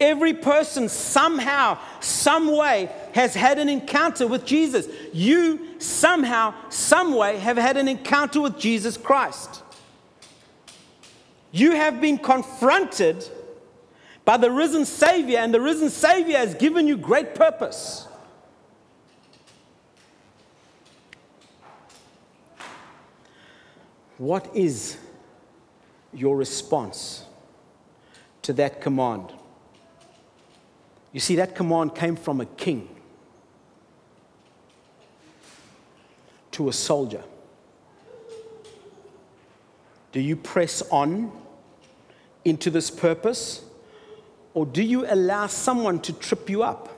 [0.00, 4.86] Every person somehow, some way has had an encounter with Jesus.
[5.12, 9.64] You somehow, some way have had an encounter with Jesus Christ.
[11.50, 13.28] You have been confronted
[14.24, 18.06] by the risen Savior, and the risen Savior has given you great purpose.
[24.18, 24.98] What is
[26.12, 27.24] your response
[28.42, 29.32] to that command?
[31.12, 32.88] You see, that command came from a king
[36.50, 37.22] to a soldier.
[40.18, 41.30] Do you press on
[42.44, 43.62] into this purpose,
[44.52, 46.88] or do you allow someone to trip you up?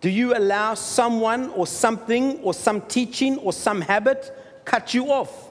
[0.00, 5.50] Do you allow someone or something or some teaching or some habit cut you off?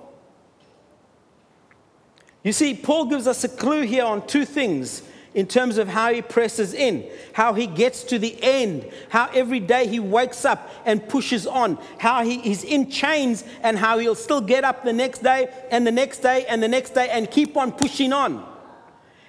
[2.42, 5.04] You see, Paul gives us a clue here on two things
[5.36, 9.60] in terms of how he presses in, how he gets to the end, how every
[9.60, 14.16] day he wakes up and pushes on, how he is in chains and how he'll
[14.16, 17.30] still get up the next day and the next day and the next day and
[17.30, 18.46] keep on pushing on.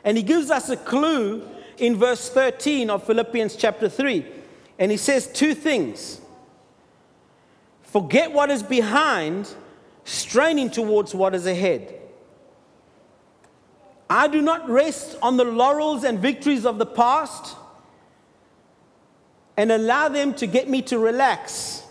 [0.05, 1.45] And he gives us a clue
[1.77, 4.25] in verse 13 of Philippians chapter 3.
[4.79, 6.21] And he says two things
[7.83, 9.53] forget what is behind,
[10.05, 11.96] straining towards what is ahead.
[14.09, 17.57] I do not rest on the laurels and victories of the past
[19.57, 21.83] and allow them to get me to relax.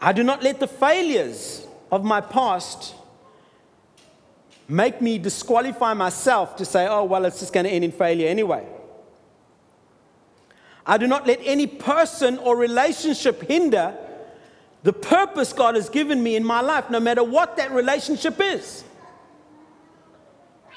[0.00, 2.94] I do not let the failures of my past
[4.68, 8.28] make me disqualify myself to say, oh, well, it's just going to end in failure
[8.28, 8.66] anyway.
[10.86, 13.96] I do not let any person or relationship hinder
[14.82, 18.84] the purpose God has given me in my life, no matter what that relationship is.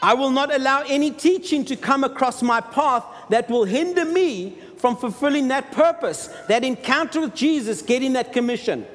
[0.02, 4.58] I will not allow any teaching to come across my path that will hinder me
[4.78, 8.86] from fulfilling that purpose, that encounter with Jesus, getting that commission.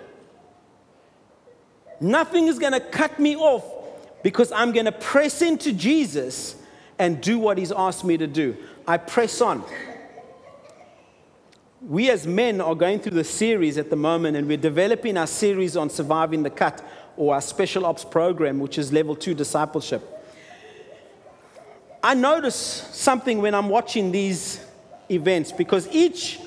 [2.00, 3.64] Nothing is going to cut me off
[4.22, 6.54] because I'm going to press into Jesus
[6.98, 8.56] and do what He's asked me to do.
[8.86, 9.64] I press on
[11.80, 15.26] we as men are going through the series at the moment, and we're developing our
[15.26, 20.06] series on surviving the cut or our special ops program, which is level two discipleship.
[22.02, 24.64] I notice something when I'm watching these
[25.10, 26.38] events because each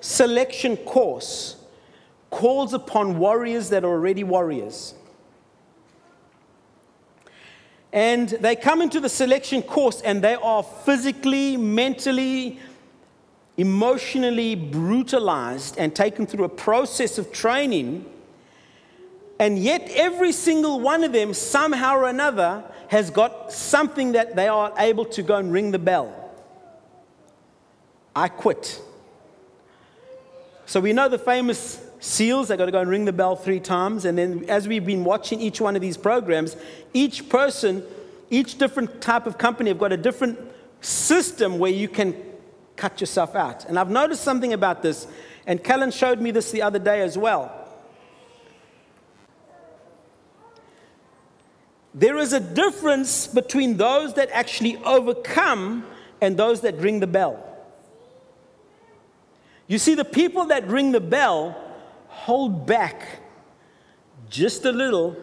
[0.00, 1.56] selection course
[2.30, 4.94] calls upon warriors that are already warriors.
[7.92, 12.60] And they come into the selection course and they are physically, mentally,
[13.58, 18.06] emotionally brutalized and taken through a process of training.
[19.40, 24.48] And yet, every single one of them, somehow or another, has got something that they
[24.48, 26.14] are able to go and ring the bell.
[28.16, 28.80] I quit.
[30.66, 33.60] So, we know the famous SEALs, they got to go and ring the bell three
[33.60, 34.04] times.
[34.04, 36.56] And then, as we've been watching each one of these programs,
[36.94, 37.82] each person,
[38.30, 40.38] each different type of company have got a different
[40.80, 42.14] system where you can
[42.78, 43.66] cut yourself out.
[43.66, 45.06] And I've noticed something about this,
[45.46, 47.52] and Kellen showed me this the other day as well.
[51.94, 55.84] There is a difference between those that actually overcome
[56.20, 57.44] and those that ring the bell.
[59.66, 61.56] You see, the people that ring the bell
[62.08, 63.20] hold back
[64.30, 65.16] just a little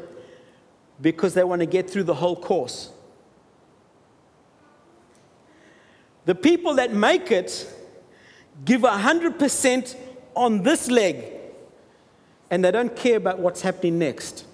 [1.01, 2.91] because they want to get through the whole course.
[6.26, 7.71] The people that make it
[8.63, 9.95] give 100%
[10.36, 11.32] on this leg
[12.49, 14.45] and they don't care about what's happening next.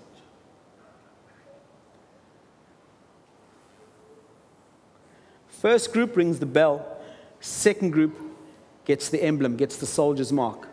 [5.47, 6.97] First group rings the bell,
[7.39, 8.17] second group
[8.85, 10.67] gets the emblem, gets the soldier's mark.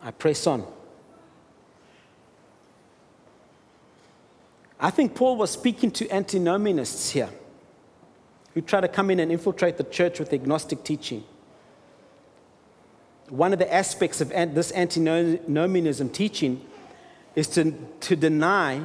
[0.00, 0.66] I press on.
[4.84, 7.30] I think Paul was speaking to antinomianists here
[8.52, 11.24] who try to come in and infiltrate the church with agnostic teaching.
[13.30, 16.62] One of the aspects of this antinomianism teaching
[17.34, 18.82] is to, to deny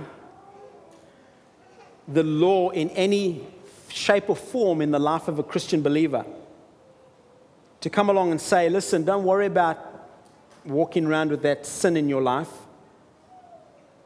[2.08, 3.46] the law in any
[3.90, 6.26] shape or form in the life of a Christian believer.
[7.82, 9.78] To come along and say, listen, don't worry about
[10.64, 12.54] walking around with that sin in your life.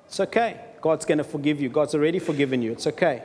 [0.08, 0.73] It's okay.
[0.84, 1.70] God's going to forgive you.
[1.70, 2.74] God's already forgiven you.
[2.74, 3.24] It's okay.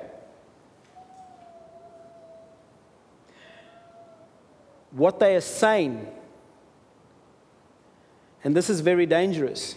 [4.92, 6.08] What they are saying
[8.44, 9.74] and this is very dangerous,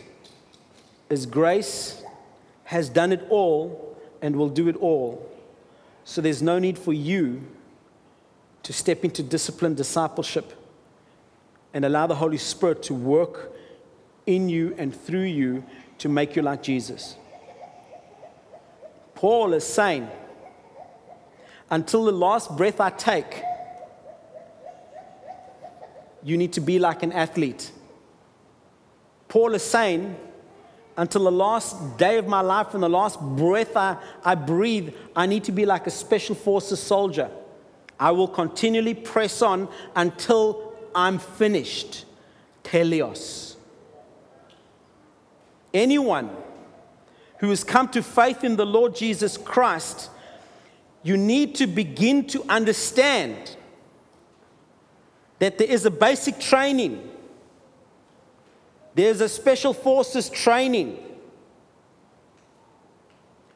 [1.10, 2.02] is grace
[2.66, 5.30] has done it all and will do it all.
[6.06, 7.42] So there's no need for you
[8.64, 10.54] to step into disciplined discipleship
[11.74, 13.52] and allow the Holy Spirit to work
[14.26, 15.64] in you and through you
[15.98, 17.16] to make you like Jesus.
[19.22, 20.10] Paul is saying,
[21.70, 23.44] until the last breath I take,
[26.24, 27.72] you need to be like an athlete.
[29.28, 30.16] Paul is saying,
[30.98, 35.28] until the last day of my life and the last breath I, I breathe, I
[35.28, 37.30] need to be like a special forces soldier.
[38.00, 42.06] I will continually press on until I'm finished.
[42.64, 43.56] Teleos.
[45.72, 46.41] Anyone
[47.42, 50.12] who has come to faith in the Lord Jesus Christ,
[51.02, 53.58] you need to begin to understand
[55.40, 57.10] that there is a basic training,
[58.94, 61.00] there's a special forces training.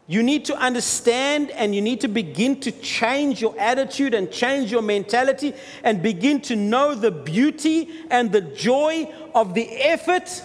[0.08, 4.72] You need to understand and you need to begin to change your attitude and change
[4.72, 10.44] your mentality and begin to know the beauty and the joy of the effort,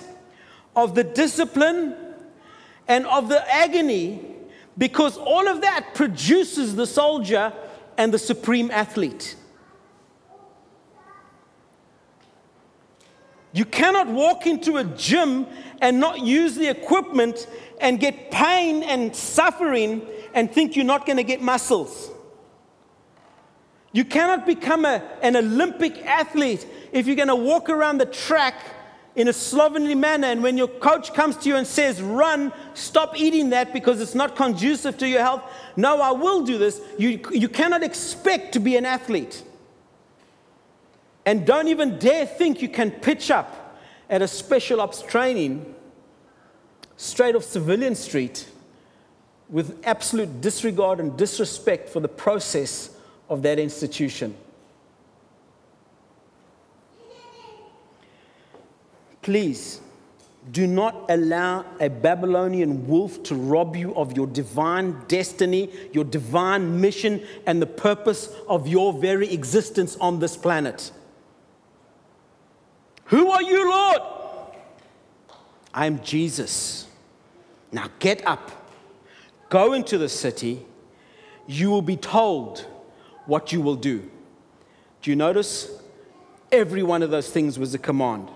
[0.75, 1.95] of the discipline,
[2.91, 4.21] and of the agony
[4.77, 7.53] because all of that produces the soldier
[7.97, 9.37] and the supreme athlete.
[13.53, 15.47] You cannot walk into a gym
[15.81, 17.47] and not use the equipment
[17.81, 22.11] and get pain and suffering and think you're not going to get muscles.
[23.93, 28.57] You cannot become a, an Olympic athlete if you're going to walk around the track
[29.17, 30.29] in a slovenly manner.
[30.29, 34.15] And when your coach comes to you and says, run, stop eating that because it's
[34.15, 35.43] not conducive to your health.
[35.77, 36.81] No, I will do this.
[36.99, 39.43] You, you cannot expect to be an athlete.
[41.27, 45.75] And don't even dare think you can pitch up at a special ops training
[46.97, 48.49] straight off Civilian Street
[49.49, 52.91] with absolute disregard and disrespect for the process
[53.29, 54.35] of that institution.
[59.23, 59.81] Please
[60.53, 66.81] do not allow a Babylonian wolf to rob you of your divine destiny, your divine
[66.81, 70.91] mission, and the purpose of your very existence on this planet.
[73.07, 74.01] Who are you, Lord?
[75.75, 76.87] I am Jesus.
[77.71, 78.51] Now get up,
[79.51, 80.65] go into the city.
[81.47, 82.67] You will be told
[83.27, 84.09] what you will do.
[85.03, 85.71] Do you notice?
[86.53, 88.29] Every one of those things was a command.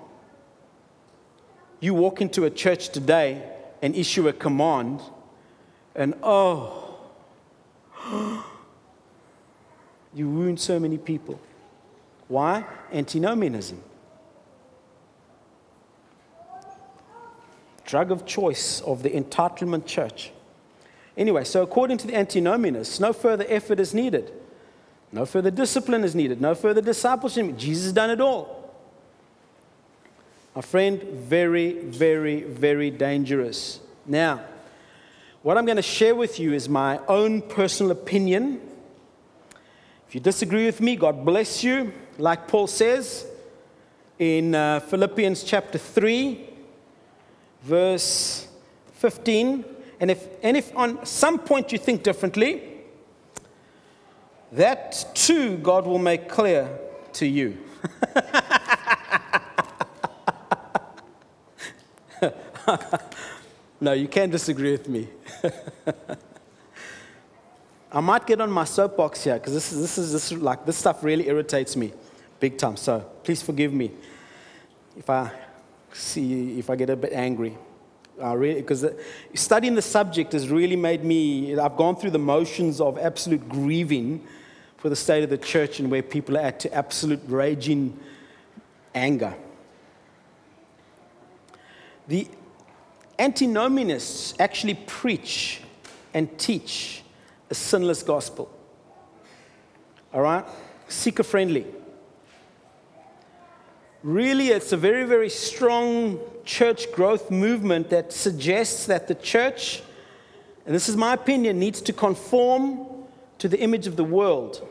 [1.84, 3.46] You walk into a church today
[3.82, 5.02] and issue a command,
[5.94, 6.98] and oh,
[10.14, 11.38] you wound so many people.
[12.26, 12.64] Why?
[12.90, 13.82] Antinomianism.
[17.84, 20.32] drug of choice of the entitlement church.
[21.18, 24.32] Anyway, so according to the antinomianists, no further effort is needed.
[25.12, 26.40] No further discipline is needed.
[26.40, 27.58] No further discipleship.
[27.58, 28.63] Jesus has done it all.
[30.54, 33.80] My friend, very, very, very dangerous.
[34.06, 34.40] Now,
[35.42, 38.60] what I'm going to share with you is my own personal opinion.
[40.06, 41.92] If you disagree with me, God bless you.
[42.18, 43.26] Like Paul says
[44.20, 46.48] in uh, Philippians chapter 3,
[47.62, 48.46] verse
[48.92, 49.64] 15.
[49.98, 52.62] And if, and if on some point you think differently,
[54.52, 56.78] that too God will make clear
[57.14, 57.58] to you.
[63.80, 65.08] no, you can't disagree with me.
[67.92, 70.76] I might get on my soapbox here because this is, this is this, like this
[70.76, 71.92] stuff really irritates me
[72.40, 72.76] big time.
[72.76, 73.92] So please forgive me
[74.96, 75.30] if I
[75.92, 77.56] see if I get a bit angry.
[78.16, 78.96] Because really,
[79.34, 84.24] studying the subject has really made me, I've gone through the motions of absolute grieving
[84.76, 87.98] for the state of the church and where people are at to absolute raging
[88.94, 89.34] anger.
[92.06, 92.28] The
[93.18, 95.60] antinomianists actually preach
[96.12, 97.02] and teach
[97.50, 98.50] a sinless gospel.
[100.12, 100.44] All right?
[100.88, 101.66] Seeker friendly
[104.04, 109.82] really it's a very, very strong church growth movement that suggests that the church,
[110.66, 112.86] and this is my opinion, needs to conform
[113.38, 114.66] to the image of the world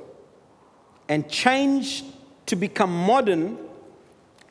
[1.10, 2.04] and change
[2.46, 3.58] to become modern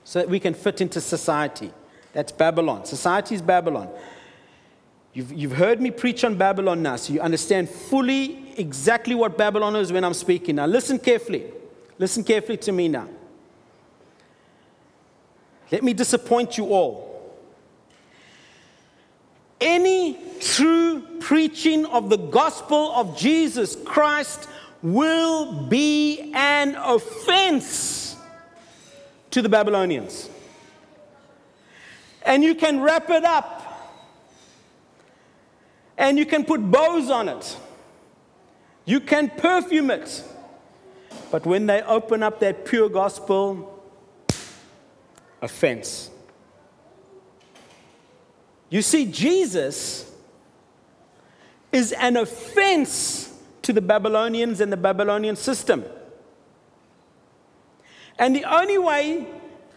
[0.03, 1.71] so that we can fit into society.
[2.13, 2.85] That's Babylon.
[2.85, 3.89] Society is Babylon.
[5.15, 9.77] You've, you've heard me preach on Babylon now, so you understand fully exactly what Babylon
[9.77, 10.57] is when I'm speaking.
[10.57, 11.45] Now, listen carefully.
[11.99, 13.09] Listen carefully to me now.
[15.71, 17.09] Let me disappoint you all.
[19.61, 24.49] Any true preaching of the gospel of Jesus Christ
[24.83, 28.17] will be an offense
[29.31, 30.29] to the Babylonians.
[32.25, 33.63] And you can wrap it up
[35.97, 37.57] and you can put bows on it.
[38.85, 40.25] You can perfume it.
[41.31, 43.83] But when they open up that pure gospel,
[45.41, 46.11] offense.
[48.71, 50.11] You see, Jesus
[51.71, 55.85] is an offense to the Babylonians and the Babylonian system.
[58.19, 59.27] And the only way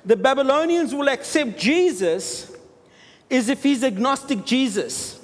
[0.06, 2.56] the Babylonians will accept Jesus
[3.30, 5.20] is if he's agnostic Jesus.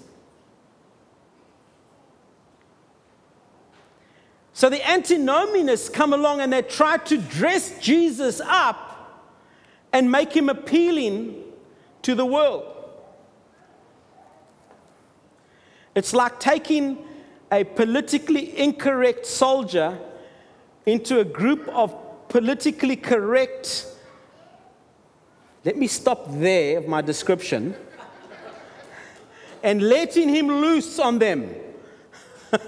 [4.53, 8.89] So the antinomianists come along and they try to dress Jesus up
[9.93, 11.43] and make him appealing
[12.03, 12.65] to the world.
[15.93, 17.05] It's like taking
[17.51, 19.99] a politically incorrect soldier
[20.86, 21.95] into a group of
[22.29, 23.86] politically correct.
[25.64, 27.76] Let me stop there of my description
[29.62, 31.53] and letting him loose on them.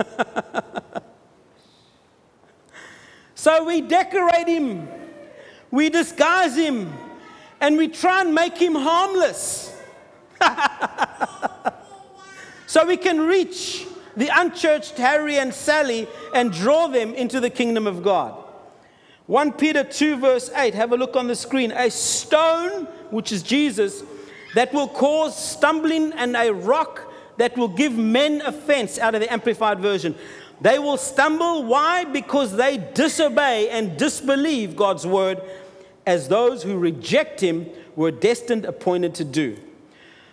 [3.36, 4.88] so we decorate him,
[5.72, 6.94] we disguise him,
[7.60, 9.76] and we try and make him harmless.
[12.68, 17.88] so we can reach the unchurched Harry and Sally and draw them into the kingdom
[17.88, 18.43] of God.
[19.28, 21.72] 1 Peter 2, verse 8, have a look on the screen.
[21.72, 24.04] A stone, which is Jesus,
[24.54, 29.32] that will cause stumbling, and a rock that will give men offense, out of the
[29.32, 30.16] Amplified Version.
[30.60, 31.64] They will stumble.
[31.64, 32.04] Why?
[32.04, 35.42] Because they disobey and disbelieve God's word,
[36.06, 39.58] as those who reject Him were destined, appointed to do.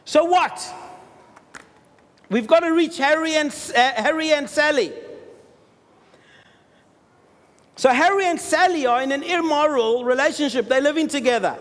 [0.04, 0.60] So, what?
[2.28, 4.92] We've got to reach Harry and, uh, Harry and Sally.
[7.80, 10.68] So Harry and Sally are in an immoral relationship.
[10.68, 11.56] They're living together,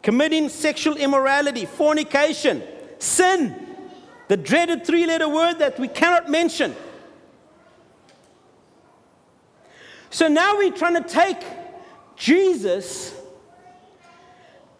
[0.00, 2.62] committing sexual immorality, fornication,
[3.00, 3.66] sin,
[4.28, 6.76] the dreaded three letter word that we cannot mention.
[10.10, 11.42] So now we're trying to take
[12.14, 13.12] Jesus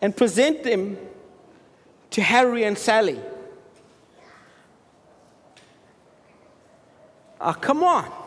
[0.00, 0.96] and present him
[2.10, 3.18] to Harry and Sally.
[7.40, 8.23] Oh, come on.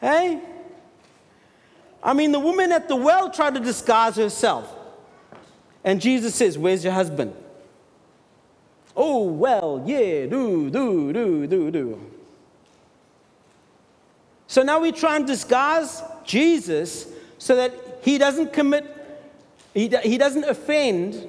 [0.00, 0.40] Hey?
[2.02, 4.74] I mean, the woman at the well tried to disguise herself.
[5.84, 7.34] And Jesus says, Where's your husband?
[8.96, 12.00] Oh, well, yeah, do, do, do, do, do.
[14.46, 17.06] So now we try and disguise Jesus
[17.38, 17.72] so that
[18.02, 18.84] he doesn't commit,
[19.72, 21.28] he, he doesn't offend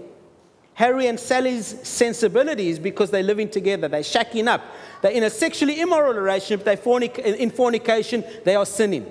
[0.81, 4.63] Harry and Sally's sensibilities because they're living together, they're shacking up.
[5.03, 9.05] They're in a sexually immoral relationship, they're fornic- in fornication, they are sinning.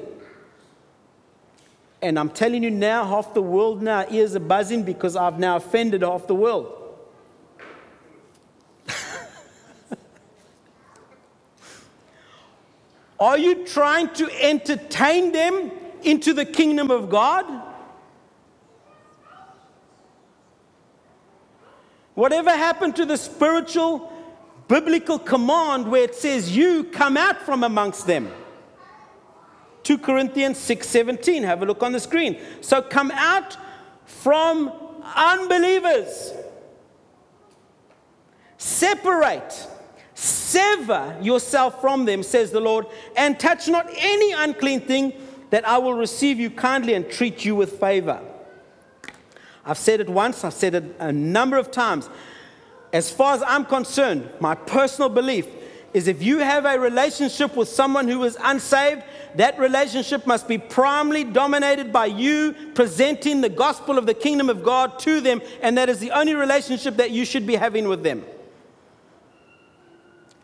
[2.03, 5.55] And I'm telling you now, half the world now ears are buzzing because I've now
[5.55, 6.77] offended half the world.
[13.21, 15.71] are you trying to entertain them
[16.03, 17.70] into the kingdom of God?
[22.21, 24.13] Whatever happened to the spiritual
[24.69, 28.31] biblical command where it says, You come out from amongst them?
[29.85, 31.45] 2 Corinthians 6:17.
[31.45, 32.39] Have a look on the screen.
[32.61, 33.57] So come out
[34.05, 34.71] from
[35.17, 36.35] unbelievers.
[38.59, 39.67] Separate,
[40.13, 42.85] sever yourself from them, says the Lord,
[43.17, 45.15] and touch not any unclean thing,
[45.49, 48.21] that I will receive you kindly and treat you with favor.
[49.65, 52.09] I've said it once, I've said it a number of times.
[52.93, 55.47] As far as I'm concerned, my personal belief
[55.93, 59.03] is if you have a relationship with someone who is unsaved,
[59.35, 64.63] that relationship must be primarily dominated by you presenting the gospel of the kingdom of
[64.63, 68.03] God to them, and that is the only relationship that you should be having with
[68.03, 68.25] them.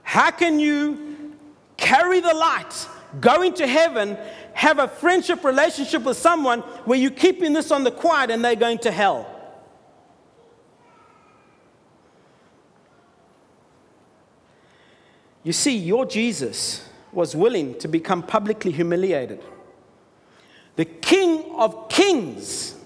[0.02, 1.34] How can you
[1.76, 2.88] carry the light,
[3.20, 4.16] go into heaven,
[4.56, 8.56] have a friendship relationship with someone where you're keeping this on the quiet and they're
[8.56, 9.30] going to hell.
[15.42, 19.42] You see, your Jesus was willing to become publicly humiliated.
[20.76, 22.76] The King of Kings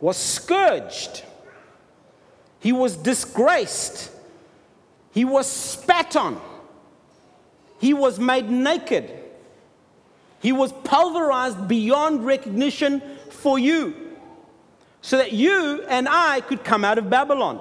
[0.00, 1.24] was scourged,
[2.60, 4.12] he was disgraced,
[5.10, 6.40] he was spat on.
[7.82, 9.10] He was made naked.
[10.40, 13.96] He was pulverized beyond recognition for you
[15.00, 17.60] so that you and I could come out of Babylon.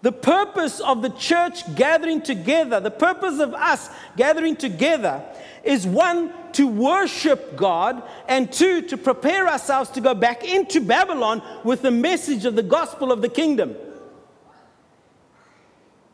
[0.00, 5.22] The purpose of the church gathering together, the purpose of us gathering together,
[5.64, 11.42] is one, to worship God, and two, to prepare ourselves to go back into Babylon
[11.62, 13.76] with the message of the gospel of the kingdom.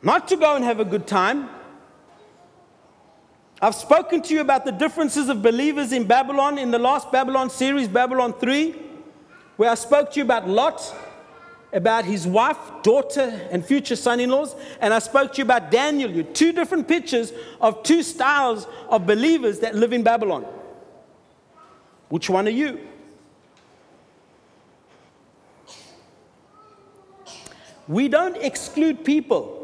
[0.02, 1.48] Not to go and have a good time.
[3.60, 7.50] I've spoken to you about the differences of believers in Babylon in the last Babylon
[7.50, 8.74] series, Babylon 3,
[9.56, 10.94] where I spoke to you about Lot
[11.72, 14.54] about his wife, daughter, and future son in laws.
[14.80, 16.10] And I spoke to you about Daniel.
[16.10, 20.46] You two different pictures of two styles of believers that live in Babylon.
[22.08, 22.80] Which one are you?
[27.86, 29.57] We don't exclude people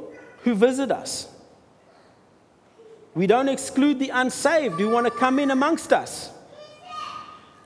[0.44, 1.28] who visit us.
[3.14, 6.30] We don't exclude the unsaved who want to come in amongst us.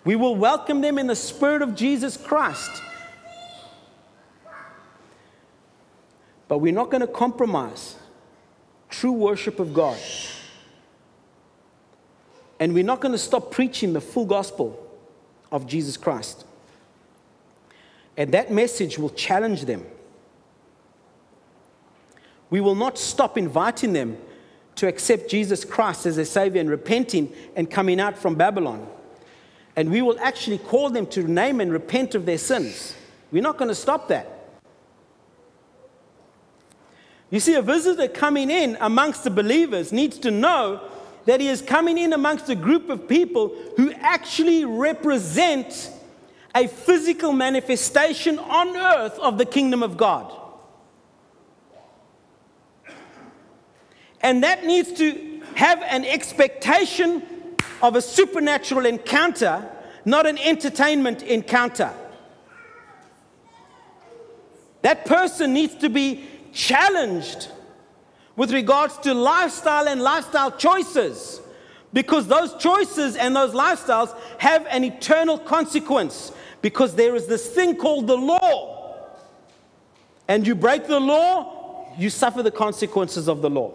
[0.05, 2.70] We will welcome them in the spirit of Jesus Christ.
[6.47, 7.97] But we're not going to compromise
[8.89, 9.99] true worship of God.
[12.61, 14.85] And we're not going to stop preaching the full gospel
[15.53, 16.45] of Jesus Christ.
[18.16, 19.85] And that message will challenge them.
[22.51, 24.19] We will not stop inviting them
[24.77, 28.87] to accept Jesus Christ as their Savior and repenting and coming out from Babylon.
[29.77, 32.95] And we will actually call them to name and repent of their sins.
[33.31, 34.35] We're not going to stop that.
[37.31, 40.81] You see, a visitor coming in amongst the believers needs to know
[41.27, 45.91] that he is coming in amongst a group of people who actually represent
[46.55, 50.33] a physical manifestation on earth of the kingdom of God.
[54.21, 57.23] And that needs to have an expectation
[57.83, 59.69] of a supernatural encounter,
[60.05, 61.93] not an entertainment encounter.
[64.83, 67.49] That person needs to be challenged
[68.37, 71.41] with regards to lifestyle and lifestyle choices
[71.93, 77.77] because those choices and those lifestyles have an eternal consequence because there is this thing
[77.77, 79.07] called the law.
[80.29, 83.73] And you break the law, you suffer the consequences of the law.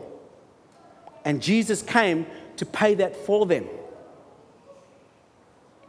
[1.25, 2.25] And Jesus came
[2.57, 3.67] to pay that for them.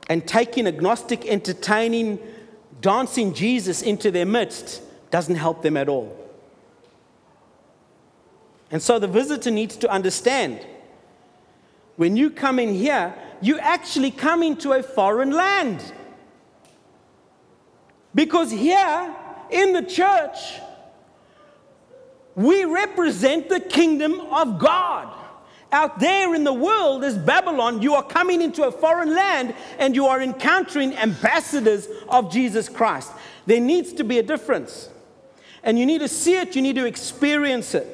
[0.09, 2.19] And taking agnostic, entertaining,
[2.81, 6.17] dancing Jesus into their midst doesn't help them at all.
[8.71, 10.65] And so the visitor needs to understand
[11.97, 15.81] when you come in here, you actually come into a foreign land.
[18.15, 19.15] Because here
[19.51, 20.39] in the church,
[22.35, 25.13] we represent the kingdom of God.
[25.75, 27.83] Out there in the world is Babylon.
[27.83, 33.11] You are coming into a foreign land and you are encountering ambassadors of Jesus Christ.
[33.47, 34.89] There needs to be a difference.
[35.65, 37.89] And you need to see it, you need to experience it.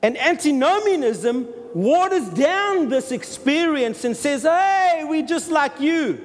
[0.00, 6.24] And antinomianism waters down this experience and says, hey, we're just like you.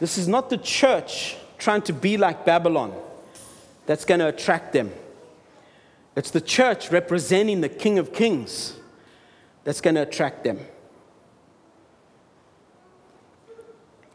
[0.00, 2.92] This is not the church trying to be like Babylon
[3.86, 4.92] that's going to attract them.
[6.16, 8.76] It's the church representing the King of Kings
[9.64, 10.58] that's going to attract them.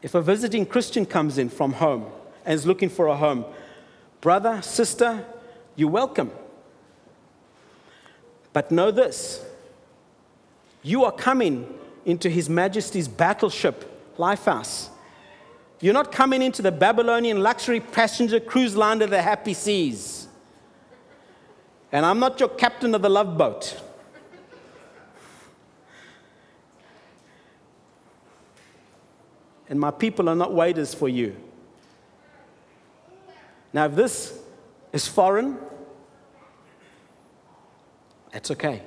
[0.01, 2.11] If a visiting Christian comes in from home,
[2.45, 3.45] and is looking for a home.
[4.21, 5.25] Brother, sister,
[5.75, 6.31] you're welcome.
[8.51, 9.43] But know this
[10.81, 11.73] you are coming
[12.05, 14.89] into His Majesty's battleship, Lifehouse.
[15.83, 20.29] You're not coming into the Babylonian luxury passenger cruise liner, the happy seas.
[21.91, 23.81] And I'm not your captain of the love boat.
[29.67, 31.35] And my people are not waiters for you.
[33.73, 34.39] Now, if this
[34.93, 35.57] is foreign,
[38.31, 38.83] that's okay.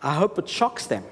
[0.00, 1.02] I hope it shocks them.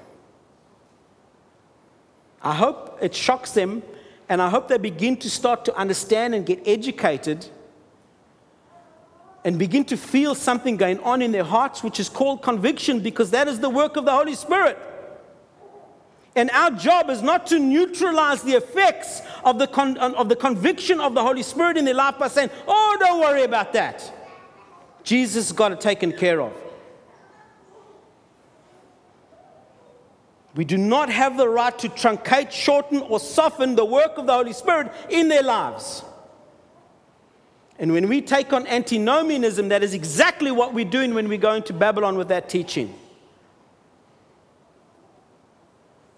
[2.47, 3.83] I hope it shocks them,
[4.29, 7.45] and I hope they begin to start to understand and get educated
[9.43, 13.31] and begin to feel something going on in their hearts, which is called conviction, because
[13.31, 14.79] that is the work of the Holy Spirit.
[16.37, 20.35] And our job is not to neutralize the effects of the, con- uh, of the
[20.37, 24.09] conviction of the Holy Spirit in their life by saying, oh, don't worry about that.
[25.03, 26.53] Jesus got it taken care of.
[30.57, 34.33] We do not have the right to truncate, shorten, or soften the work of the
[34.33, 36.03] Holy Spirit in their lives.
[37.77, 41.53] And when we take on antinomianism, that is exactly what we're doing when we go
[41.53, 42.97] into Babylon with that teaching.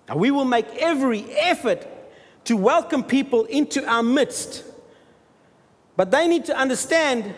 [0.08, 1.86] Now, we will make every effort
[2.46, 4.64] to welcome people into our midst.
[5.98, 7.36] But they need to understand,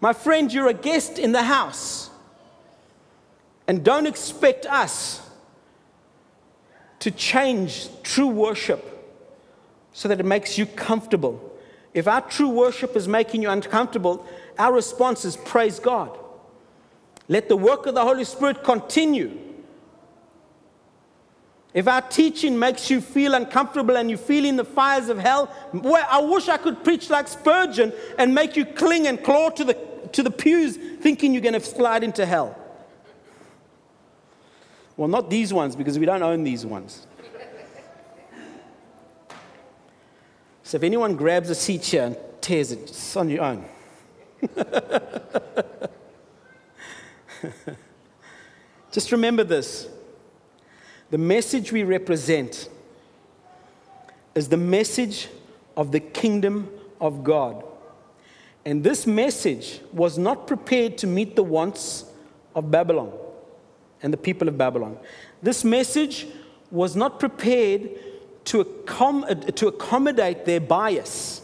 [0.00, 2.10] my friend, you're a guest in the house.
[3.66, 5.25] And don't expect us
[7.06, 8.82] to change true worship
[9.92, 11.56] so that it makes you comfortable.
[11.94, 14.26] If our true worship is making you uncomfortable,
[14.58, 16.18] our response is praise God.
[17.28, 19.38] Let the work of the Holy Spirit continue.
[21.72, 25.48] If our teaching makes you feel uncomfortable and you feel in the fires of hell,
[25.72, 29.62] well, I wish I could preach like Spurgeon and make you cling and claw to
[29.62, 29.74] the,
[30.10, 32.65] to the pews thinking you're going to slide into hell.
[34.96, 37.06] Well, not these ones because we don't own these ones.
[40.62, 43.64] So if anyone grabs a seat here and tears it, it's on your own.
[48.90, 49.88] Just remember this
[51.10, 52.68] the message we represent
[54.34, 55.28] is the message
[55.76, 56.68] of the kingdom
[57.00, 57.62] of God.
[58.64, 62.06] And this message was not prepared to meet the wants
[62.56, 63.12] of Babylon
[64.02, 64.98] and the people of Babylon.
[65.42, 66.26] This message
[66.70, 67.90] was not prepared
[68.46, 71.42] to, accom- uh, to accommodate their bias.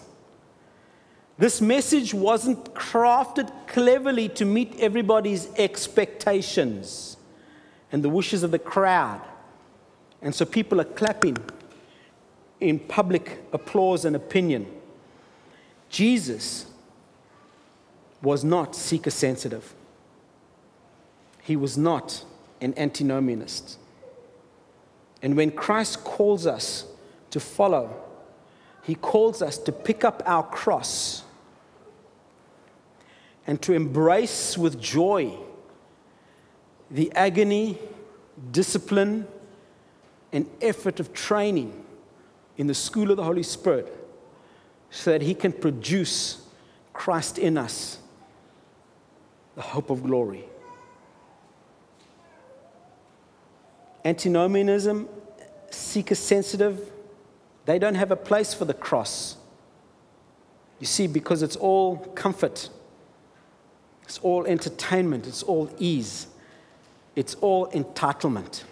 [1.38, 7.16] This message wasn't crafted cleverly to meet everybody's expectations
[7.90, 9.20] and the wishes of the crowd.
[10.20, 11.36] And so people are clapping
[12.61, 14.66] in public applause and opinion.
[15.88, 16.66] Jesus
[18.22, 19.74] was not seeker sensitive.
[21.42, 22.24] He was not
[22.63, 23.77] an antinomianist.
[25.21, 26.87] And when Christ calls us
[27.31, 27.95] to follow,
[28.83, 31.25] he calls us to pick up our cross
[33.47, 35.37] and to embrace with joy
[36.91, 37.79] the agony,
[38.51, 39.27] discipline,
[40.33, 41.85] and effort of training
[42.57, 43.93] in the school of the Holy Spirit
[44.91, 46.47] so that he can produce
[46.93, 47.99] Christ in us,
[49.57, 50.45] the hope of glory.
[54.05, 55.09] Antinomianism,
[55.70, 56.90] seeker sensitive,
[57.64, 59.36] they don't have a place for the cross.
[60.80, 62.68] You see, because it's all comfort,
[64.03, 66.26] it's all entertainment, it's all ease,
[67.14, 68.64] it's all entitlement.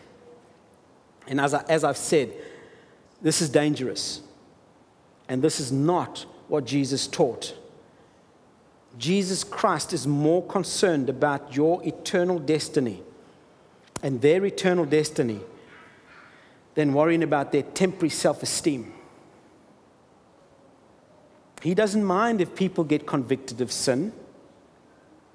[1.28, 2.32] And as, I, as I've said,
[3.22, 4.22] this is dangerous.
[5.28, 7.54] And this is not what Jesus taught.
[8.98, 13.02] Jesus Christ is more concerned about your eternal destiny
[14.02, 15.40] and their eternal destiny
[16.74, 18.92] than worrying about their temporary self esteem.
[21.62, 24.12] He doesn't mind if people get convicted of sin.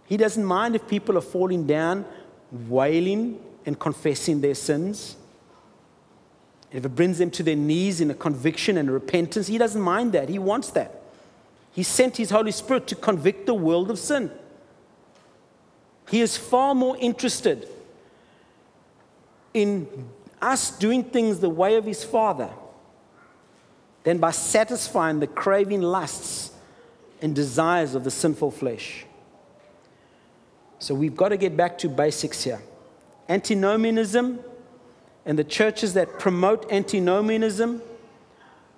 [0.08, 2.06] He doesn't mind if people are falling down,
[2.68, 5.18] wailing, and confessing their sins.
[6.72, 9.82] If it brings them to their knees in a conviction and a repentance, he doesn't
[9.82, 10.30] mind that.
[10.30, 11.02] He wants that.
[11.72, 14.32] He sent his Holy Spirit to convict the world of sin.
[16.10, 17.68] He is far more interested
[19.56, 19.88] in
[20.42, 22.50] us doing things the way of his Father
[24.04, 26.52] than by satisfying the craving lusts
[27.22, 29.06] and desires of the sinful flesh.
[30.78, 32.62] So we've got to get back to basics here.
[33.30, 34.40] Antinomianism
[35.26, 37.82] and the churches that promote antinomianism,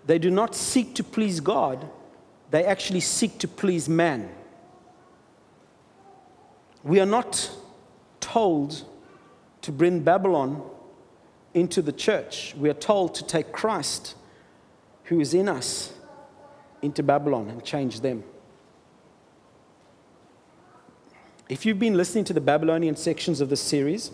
[0.05, 1.89] they do not seek to please God,
[2.51, 4.29] they actually seek to please man.
[6.83, 7.49] We are not
[8.19, 8.85] told
[9.67, 10.63] to bring Babylon
[11.53, 12.55] into the church.
[12.57, 14.15] We are told to take Christ,
[15.03, 15.91] who is in us,
[16.81, 18.23] into Babylon and change them.
[21.49, 24.11] If you've been listening to the Babylonian sections of this series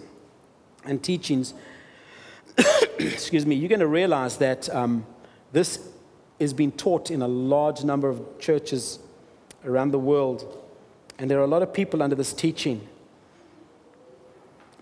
[0.85, 1.53] and teachings,
[2.97, 5.05] excuse me, you're going to realize that um,
[5.51, 5.87] this
[6.39, 8.97] is being taught in a large number of churches
[9.63, 10.65] around the world.
[11.19, 12.87] And there are a lot of people under this teaching.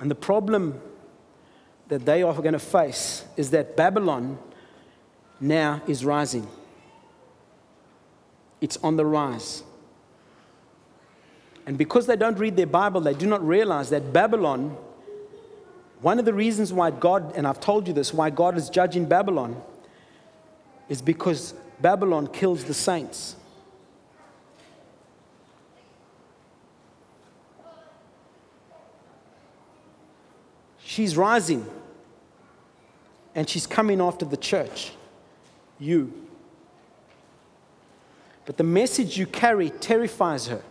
[0.02, 0.82] And the problem
[1.88, 4.38] that they are going to face is that Babylon
[5.39, 6.47] now is rising.
[8.60, 9.64] It's on the rise.
[11.66, 14.76] And because they don't read their Bible, they do not realize that Babylon
[16.02, 19.06] one of the reasons why God, and I've told you this, why God is judging
[19.06, 19.62] Babylon
[20.89, 23.36] is because Babylon kills the saints.
[30.92, 31.66] She's rising
[33.34, 34.92] and she's coming after the church,
[35.80, 36.12] you.
[38.46, 40.62] But the message you carry terrifies her.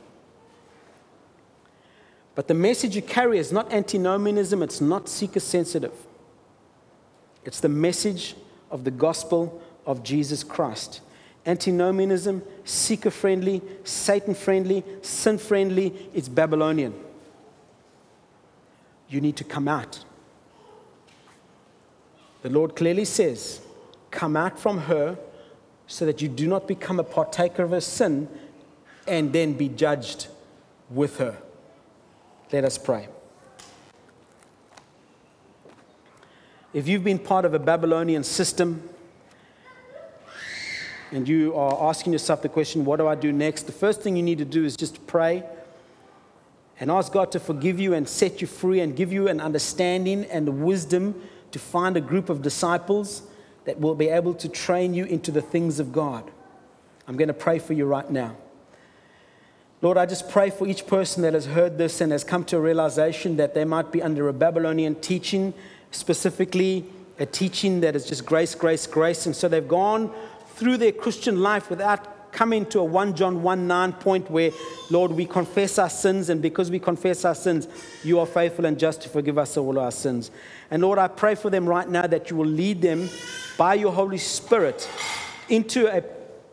[2.34, 5.94] But the message you carry is not antinomianism, it's not seeker sensitive.
[7.46, 8.36] It's the message
[8.70, 11.00] of the gospel of Jesus Christ.
[11.46, 16.92] Antinomianism, seeker friendly, Satan friendly, sin friendly, it's Babylonian.
[19.08, 20.04] You need to come out.
[22.42, 23.60] The Lord clearly says,
[24.10, 25.18] Come out from her
[25.86, 28.28] so that you do not become a partaker of her sin
[29.06, 30.28] and then be judged
[30.88, 31.36] with her.
[32.52, 33.08] Let us pray.
[36.72, 38.88] If you've been part of a Babylonian system
[41.10, 43.64] and you are asking yourself the question, what do I do next?
[43.64, 45.42] The first thing you need to do is just pray
[46.78, 50.24] and ask God to forgive you and set you free and give you an understanding
[50.26, 51.20] and wisdom
[51.52, 53.22] to find a group of disciples
[53.64, 56.30] that will be able to train you into the things of God.
[57.06, 58.36] I'm going to pray for you right now.
[59.82, 62.58] Lord, I just pray for each person that has heard this and has come to
[62.58, 65.54] a realization that they might be under a Babylonian teaching,
[65.90, 66.84] specifically
[67.18, 69.26] a teaching that is just grace, grace, grace.
[69.26, 70.12] And so they've gone
[70.54, 74.50] through their Christian life without coming to a 1 John 1 9 point where,
[74.90, 77.68] Lord, we confess our sins, and because we confess our sins,
[78.02, 80.30] you are faithful and just to forgive us all our sins.
[80.70, 83.08] And Lord, I pray for them right now that you will lead them
[83.58, 84.88] by your Holy Spirit
[85.48, 86.02] into a,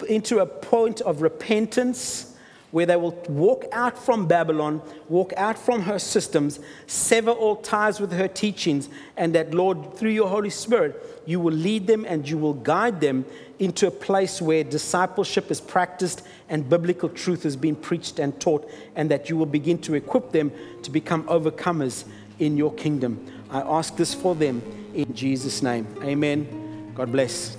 [0.08, 2.34] into a point of repentance
[2.72, 8.00] where they will walk out from Babylon, walk out from her systems, sever all ties
[8.00, 12.28] with her teachings, and that, Lord, through your Holy Spirit, you will lead them and
[12.28, 13.26] you will guide them
[13.60, 18.70] into a place where discipleship is practiced and biblical truth is being preached and taught,
[18.96, 20.52] and that you will begin to equip them
[20.84, 22.06] to become overcomers
[22.40, 23.26] in your kingdom.
[23.50, 24.62] I ask this for them
[24.94, 25.88] in Jesus' name.
[26.04, 26.92] Amen.
[26.96, 27.58] God bless.